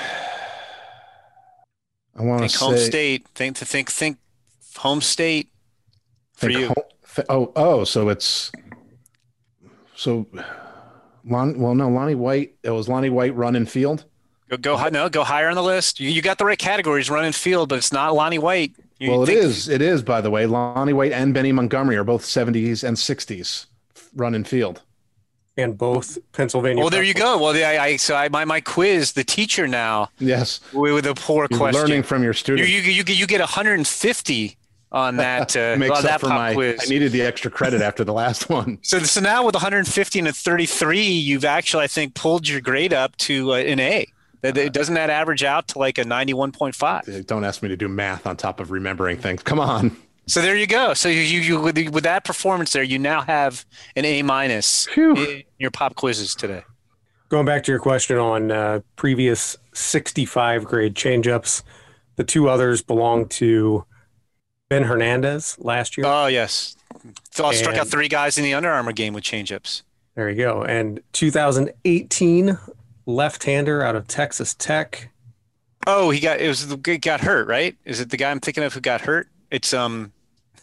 [2.17, 3.29] I want to say home state.
[3.35, 4.19] Think to think think
[4.77, 5.49] home state
[6.35, 6.67] for you.
[6.69, 8.53] Home, oh oh, so it's
[9.97, 10.27] so
[11.25, 12.55] Lon, well no Lonnie White.
[12.63, 14.05] It was Lonnie White run and field.
[14.51, 15.99] Go go no go higher on the list.
[15.99, 18.75] You, you got the right categories, run and field, but it's not Lonnie White.
[18.99, 19.69] You well, it is.
[19.69, 20.03] It is.
[20.03, 23.67] By the way, Lonnie White and Benny Montgomery are both 70s and 60s
[24.15, 24.83] run and field
[25.57, 26.83] and both Pennsylvania.
[26.83, 27.39] Well, there you go.
[27.39, 30.11] Well, I, I so I my my quiz, the teacher now.
[30.19, 30.61] Yes.
[30.73, 31.81] With a poor You're question.
[31.81, 32.71] Learning from your students.
[32.71, 34.57] You you you, you get 150
[34.93, 35.57] on that.
[35.57, 36.55] Uh, Makes on up that for my.
[36.55, 36.81] Quiz.
[36.83, 38.79] I needed the extra credit after the last one.
[38.83, 42.93] So so now with 150 and a 33, you've actually I think pulled your grade
[42.93, 44.07] up to uh, an A.
[44.43, 47.27] Doesn't that average out to like a 91.5?
[47.27, 49.43] Don't ask me to do math on top of remembering things.
[49.43, 49.97] Come on.
[50.27, 50.95] So there you go.
[50.95, 53.65] So you, you, with, with that performance there, you now have
[53.95, 56.63] an A minus in your pop quizzes today.
[57.29, 61.63] Going back to your question on uh, previous 65 grade changeups,
[62.17, 63.85] the two others belong to
[64.71, 66.07] Ben Hernandez last year.
[66.07, 66.77] Oh yes,
[67.31, 69.83] so I struck out three guys in the Under Armour game with changeups.
[70.15, 70.63] There you go.
[70.63, 72.59] And 2018
[73.07, 75.11] left-hander out of Texas Tech.
[75.87, 77.77] Oh, he got it was got hurt, right?
[77.85, 79.29] Is it the guy I'm thinking of who got hurt?
[79.51, 80.13] It's um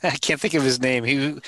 [0.03, 1.03] I can't think of his name.
[1.03, 1.39] He,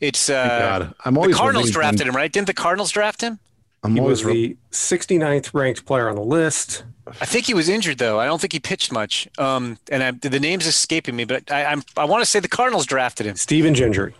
[0.00, 0.94] it's uh, God.
[1.04, 2.30] I'm always the Cardinals drafted him, right?
[2.30, 3.38] Didn't the Cardinals draft him?
[3.84, 6.84] I'm he was the 69th ranked player on the list.
[7.20, 8.20] I think he was injured though.
[8.20, 9.28] I don't think he pitched much.
[9.38, 12.48] Um, and I, the name's escaping me, but I, I'm I want to say the
[12.48, 13.36] Cardinals drafted him.
[13.36, 14.14] Steven Gingery.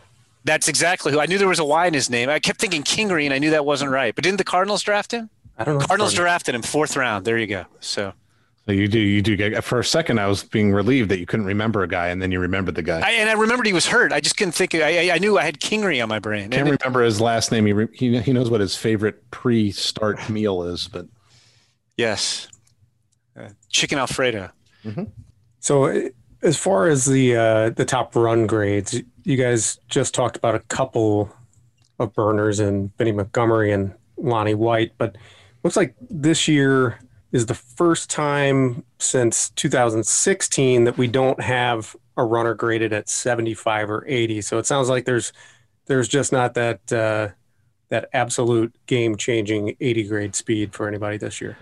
[0.44, 1.20] That's exactly who.
[1.20, 2.28] I knew there was a Y in his name.
[2.28, 4.12] I kept thinking Kingery, and I knew that wasn't right.
[4.12, 5.31] But didn't the Cardinals draft him?
[5.56, 5.86] I don't know.
[5.86, 7.24] Cardinals drafted him fourth round.
[7.24, 7.66] There you go.
[7.78, 8.14] So
[8.66, 9.64] so you do, you do get.
[9.64, 12.30] For a second, I was being relieved that you couldn't remember a guy, and then
[12.30, 13.01] you remembered the guy.
[13.01, 14.12] I, and I remembered he was hurt.
[14.12, 14.76] I just couldn't think.
[14.76, 16.51] I, I knew I had Kingery on my brain.
[16.51, 17.66] Can't and remember it, his last name.
[17.66, 21.06] He, he he knows what his favorite pre-start meal is, but
[21.97, 22.47] yes,
[23.36, 24.51] uh, chicken Alfredo.
[24.84, 25.05] Mm-hmm.
[25.59, 26.10] So,
[26.43, 30.60] as far as the uh, the top run grades, you guys just talked about a
[30.60, 31.34] couple
[31.98, 35.16] of burners and Benny Montgomery and Lonnie White, but
[35.64, 37.01] looks like this year
[37.32, 43.90] is the first time since 2016 that we don't have a runner graded at 75
[43.90, 44.42] or 80.
[44.42, 45.32] So it sounds like there's
[45.86, 47.28] there's just not that uh,
[47.88, 51.56] that absolute game changing 80 grade speed for anybody this year.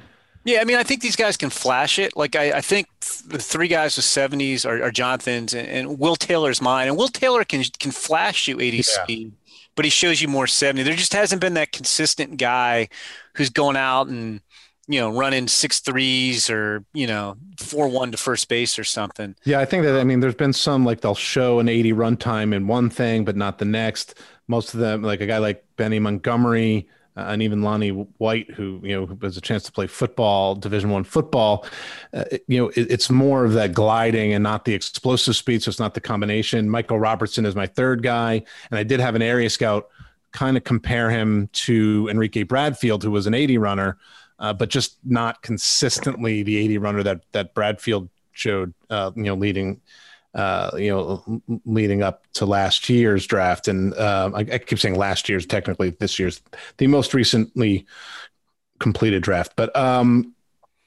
[0.44, 2.16] Yeah, I mean, I think these guys can flash it.
[2.16, 2.88] Like, I, I think
[3.26, 6.88] the three guys with 70s are, are Jonathan's, and, and, Will Taylor's mine.
[6.88, 8.82] And Will Taylor can can flash you 80 yeah.
[8.82, 9.32] speed,
[9.74, 10.82] but he shows you more 70.
[10.82, 12.88] There just hasn't been that consistent guy
[13.34, 14.40] who's going out and
[14.90, 19.36] you know, running six threes or, you know, four one to first base or something.
[19.44, 22.16] Yeah, I think that I mean there's been some like they'll show an 80 run
[22.16, 24.14] time in one thing but not the next.
[24.48, 28.80] Most of them, like a guy like Benny Montgomery uh, and even Lonnie White, who
[28.82, 31.66] you know has a chance to play football, Division One football.
[32.12, 35.62] Uh, you know, it, it's more of that gliding and not the explosive speed.
[35.62, 36.68] So it's not the combination.
[36.68, 39.88] Michael Robertson is my third guy, and I did have an area scout
[40.32, 43.98] kind of compare him to Enrique Bradfield, who was an 80 runner
[44.40, 48.74] uh, but just not consistently the 80 runner that that Bradfield showed.
[48.88, 49.80] Uh, you know, leading.
[50.32, 54.94] Uh, you know, leading up to last year's draft, and uh, I, I, keep saying
[54.94, 55.44] last year's.
[55.44, 56.40] Technically, this year's
[56.76, 57.84] the most recently
[58.78, 59.54] completed draft.
[59.56, 60.36] But um,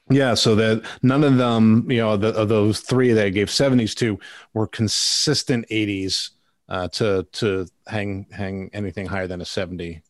[0.10, 3.52] yeah, so that none of them, you know, the, of those three that I gave
[3.52, 4.18] seventies to
[4.54, 6.32] were consistent eighties
[6.70, 10.04] uh, to to hang hang anything higher than a seventy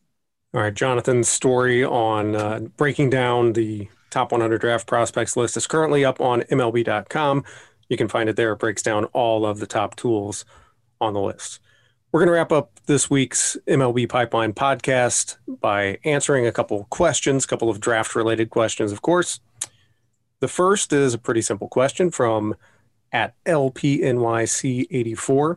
[0.54, 5.66] all right, Jonathan's story on uh, breaking down the top 100 draft prospects list is
[5.66, 7.42] currently up on MLB.com.
[7.88, 8.52] You can find it there.
[8.52, 10.44] It breaks down all of the top tools
[11.00, 11.58] on the list.
[12.12, 17.44] We're going to wrap up this week's MLB Pipeline podcast by answering a couple questions,
[17.44, 19.40] a couple of draft related questions, of course.
[20.38, 22.54] The first is a pretty simple question from
[23.10, 25.56] at LPNYC84.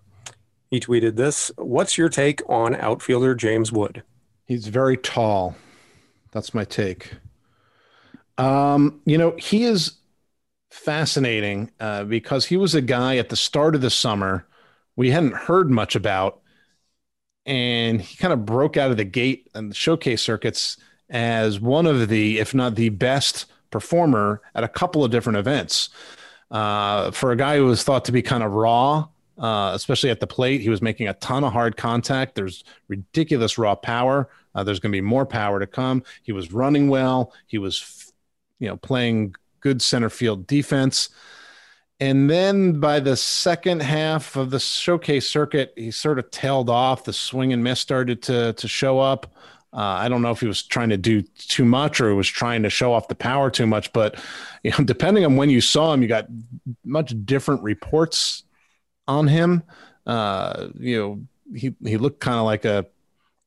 [0.71, 4.01] He tweeted this What's your take on outfielder James Wood?
[4.47, 5.55] He's very tall.
[6.31, 7.11] That's my take.
[8.37, 9.93] Um, you know, he is
[10.71, 14.45] fascinating uh, because he was a guy at the start of the summer
[14.95, 16.41] we hadn't heard much about,
[17.45, 20.77] and he kind of broke out of the gate and the showcase circuits
[21.09, 25.89] as one of the, if not the best performer at a couple of different events.
[26.49, 29.07] Uh, for a guy who was thought to be kind of raw,
[29.37, 30.61] uh, especially at the plate.
[30.61, 32.35] He was making a ton of hard contact.
[32.35, 34.29] There's ridiculous raw power.
[34.55, 36.03] Uh, there's going to be more power to come.
[36.23, 37.33] He was running well.
[37.45, 38.11] He was,
[38.59, 41.09] you know, playing good center field defense.
[41.99, 47.03] And then by the second half of the showcase circuit, he sort of tailed off.
[47.03, 49.33] The swing and miss started to to show up.
[49.73, 52.63] Uh, I don't know if he was trying to do too much or was trying
[52.63, 54.19] to show off the power too much, but
[54.63, 56.27] you know, depending on when you saw him, you got
[56.85, 58.43] much different reports
[59.07, 59.63] on him.
[60.05, 62.85] Uh, you know, he he looked kind of like a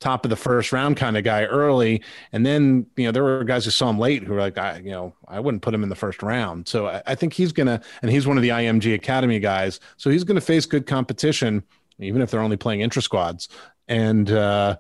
[0.01, 3.45] top of the first round kind of guy early, and then you know there were
[3.45, 5.83] guys who saw him late who were like, I you know I wouldn't put him
[5.83, 6.69] in the first round.
[6.69, 10.11] So I, I think he's gonna, and he's one of the IMG Academy guys, so
[10.11, 11.63] he's gonna face good competition,
[11.99, 13.49] even if they're only playing intra squads,
[13.89, 14.77] and uh,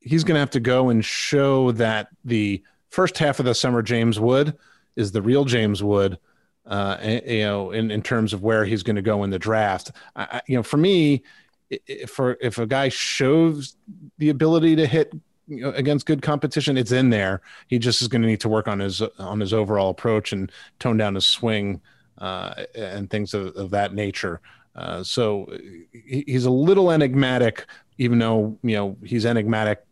[0.00, 4.18] he's gonna have to go and show that the first half of the summer James
[4.18, 4.56] Wood
[4.96, 6.18] is the real James Wood
[6.66, 9.92] uh, you know, in, in terms of where he's going to go in the draft.
[10.14, 11.22] I, you know, for me,
[11.70, 13.76] if if a guy shows
[14.18, 15.12] the ability to hit
[15.48, 17.40] you know, against good competition, it's in there.
[17.68, 20.50] He just is going to need to work on his on his overall approach and
[20.78, 21.80] tone down his swing
[22.18, 24.40] uh, and things of, of that nature.
[24.74, 25.50] Uh, so
[25.92, 27.66] he's a little enigmatic,
[27.98, 29.84] even though you know he's enigmatic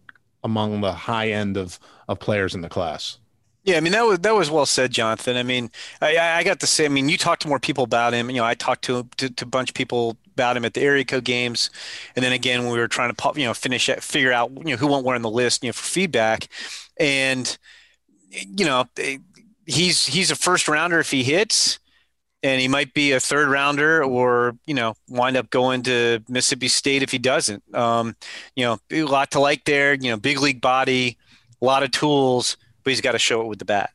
[0.42, 1.78] among the high end of
[2.09, 3.18] of players in the class.
[3.65, 5.36] Yeah, I mean that was that was well said, Jonathan.
[5.39, 5.70] I mean,
[6.03, 8.28] I, I got to say, I mean, you talked to more people about him.
[8.28, 10.82] You know, I talked to, to, to a bunch of people about him at the
[10.82, 11.70] area code games,
[12.15, 14.51] and then again when we were trying to pop, you know finish it, figure out
[14.59, 16.49] you know who went where on the list, you know, for feedback,
[16.99, 17.57] and
[18.31, 19.19] you know eh,
[19.66, 21.78] he's he's a first rounder if he hits,
[22.43, 26.69] and he might be a third rounder or you know wind up going to Mississippi
[26.69, 27.62] State if he doesn't.
[27.74, 28.16] Um,
[28.57, 29.95] you know, a lot to like there.
[29.95, 31.19] You know, big league body,
[31.62, 33.90] a lot of tools but he's got to show it with the bat.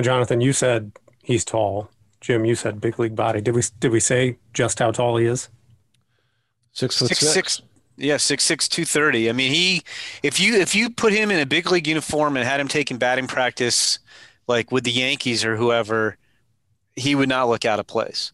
[0.00, 0.92] Jonathan, you said
[1.22, 1.90] he's tall.
[2.20, 3.40] Jim, you said big league body.
[3.40, 5.48] Did we did we say just how tall he is?
[6.72, 7.20] Six foot six.
[7.20, 7.32] six.
[7.32, 7.62] six
[7.96, 9.28] yeah, six six two thirty.
[9.28, 9.82] I mean, he
[10.22, 12.96] if you if you put him in a big league uniform and had him taking
[12.96, 13.98] batting practice,
[14.48, 16.16] like with the Yankees or whoever,
[16.96, 18.32] he would not look out of place.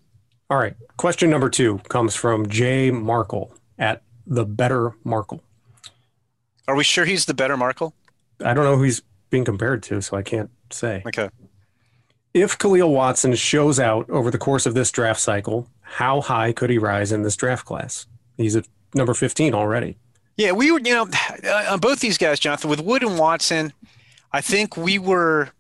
[0.48, 0.74] All right.
[0.97, 5.43] Question number two comes from Jay Markle at the Better Markle.
[6.66, 7.94] Are we sure he's the better Markle?
[8.44, 11.02] I don't know who he's being compared to, so I can't say.
[11.07, 11.28] Okay.
[12.35, 16.70] If Khalil Watson shows out over the course of this draft cycle, how high could
[16.70, 18.07] he rise in this draft class?
[18.36, 19.97] He's at number 15 already.
[20.36, 21.09] Yeah, we were, you know,
[21.69, 23.73] on both these guys, Jonathan, with Wood and Watson,
[24.32, 25.51] I think we were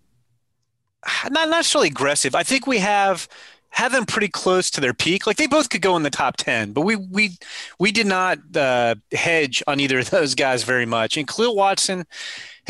[1.30, 2.34] not necessarily aggressive.
[2.34, 3.28] I think we have
[3.72, 5.26] have them pretty close to their peak.
[5.26, 7.36] Like they both could go in the top ten, but we we
[7.78, 11.16] we did not uh, hedge on either of those guys very much.
[11.16, 12.04] And Khalil Watson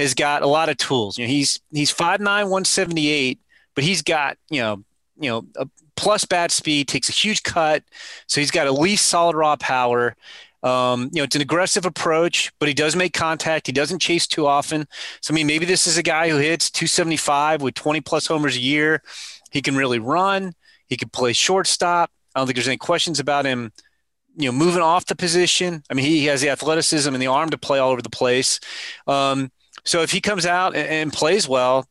[0.01, 1.19] has got a lot of tools.
[1.19, 3.39] You know, he's he's 5'9", 178,
[3.75, 4.85] but he's got, you know,
[5.19, 7.85] you know, a plus bat speed, takes a huge cut.
[8.27, 10.17] So he's got at least solid raw power.
[10.63, 13.67] Um, you know, it's an aggressive approach, but he does make contact.
[13.67, 14.87] He doesn't chase too often.
[15.21, 18.57] So I mean, maybe this is a guy who hits 275 with 20 plus homers
[18.57, 19.03] a year,
[19.51, 20.55] He can really run.
[20.87, 22.11] He can play shortstop.
[22.35, 23.73] I don't think there's any questions about him
[24.37, 25.83] you know, moving off the position.
[25.91, 28.11] I mean, he, he has the athleticism and the arm to play all over the
[28.11, 28.61] place.
[29.07, 29.51] Um,
[29.91, 31.85] so if he comes out and, and, plays well,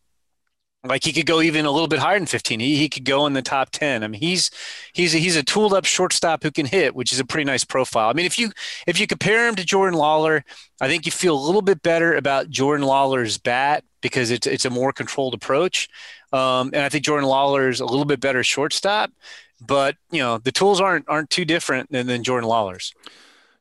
[0.85, 2.61] like he could go even a little bit higher than 15.
[2.61, 4.01] He, he could go in the top 10.
[4.01, 4.49] I mean, he's
[4.93, 7.65] he's a, he's a tooled up shortstop who can hit, which is a pretty nice
[7.65, 8.09] profile.
[8.09, 8.51] I mean, if you
[8.87, 10.43] if you compare him to Jordan Lawlar
[10.79, 14.63] I think you feel a little bit better about Jordan Lawlar's bat because it's it's
[14.63, 15.89] a more controlled approach.
[16.31, 19.11] Um, and I think Jordan Lawlar is a little bit better shortstop
[19.61, 22.93] but you know the tools aren't aren't too different than, than Jordan Lawlar's.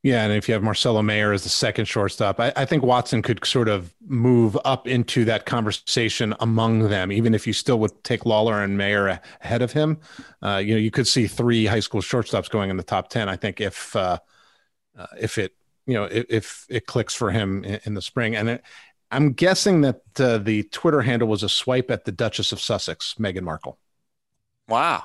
[0.08, 3.20] Yeah, and if you have Marcelo Mayer as the second shortstop, I, I, think Watson
[3.20, 8.02] could sort of move up into that conversation among them, even if you still would
[8.04, 9.98] take Lawlar and Mayer ahead of him.
[10.42, 13.28] Uh, you know, you could see three high school shortstops going in the top ten.
[13.28, 14.18] I think if uh,
[14.96, 15.54] uh, if it
[15.84, 18.62] you know if, if, it clicks for him in, in the spring, and it,
[19.10, 23.14] I'm guessing that uh, the Twitter handle was a swipe at the Duchess of Sussex,
[23.18, 23.78] Meghan Markle.
[24.68, 25.04] Wow.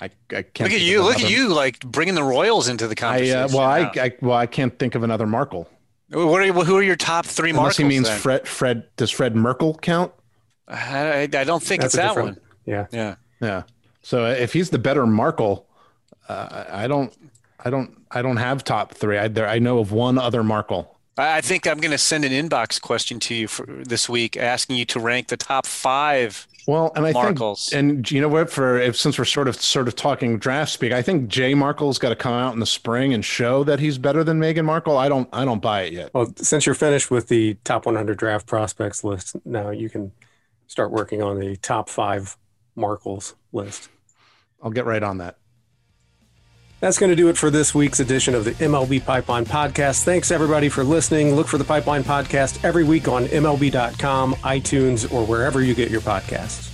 [0.00, 1.02] I, I can't look at you.
[1.02, 3.38] Look at you, like bringing the Royals into the conversation.
[3.38, 5.68] I, uh, well, I, I, well, I can't think of another Markle.
[6.10, 7.50] What are who are your top three?
[7.50, 8.18] Unless he means then?
[8.18, 8.48] Fred.
[8.48, 10.12] Fred does Fred Merkle count?
[10.66, 12.38] I, I don't think That's it's that one.
[12.64, 13.62] Yeah, yeah, yeah.
[14.02, 15.66] So uh, if he's the better Markle,
[16.28, 17.14] uh, I don't,
[17.64, 19.18] I don't, I don't have top three.
[19.18, 20.98] I there, I know of one other Markle.
[21.18, 24.76] I think I'm going to send an inbox question to you for this week, asking
[24.76, 27.70] you to rank the top five well, and I Markles.
[27.70, 28.50] think, and you know what?
[28.50, 31.98] For if since we're sort of sort of talking draft speak, I think Jay Markle's
[31.98, 34.98] got to come out in the spring and show that he's better than Meghan Markle.
[34.98, 36.10] I don't, I don't buy it yet.
[36.12, 40.12] Well, since you're finished with the top 100 draft prospects list, now you can
[40.66, 42.36] start working on the top five
[42.76, 43.88] Markles list.
[44.62, 45.37] I'll get right on that.
[46.80, 50.04] That's going to do it for this week's edition of the MLB Pipeline Podcast.
[50.04, 51.34] Thanks, everybody, for listening.
[51.34, 56.00] Look for the Pipeline Podcast every week on MLB.com, iTunes, or wherever you get your
[56.00, 56.67] podcasts.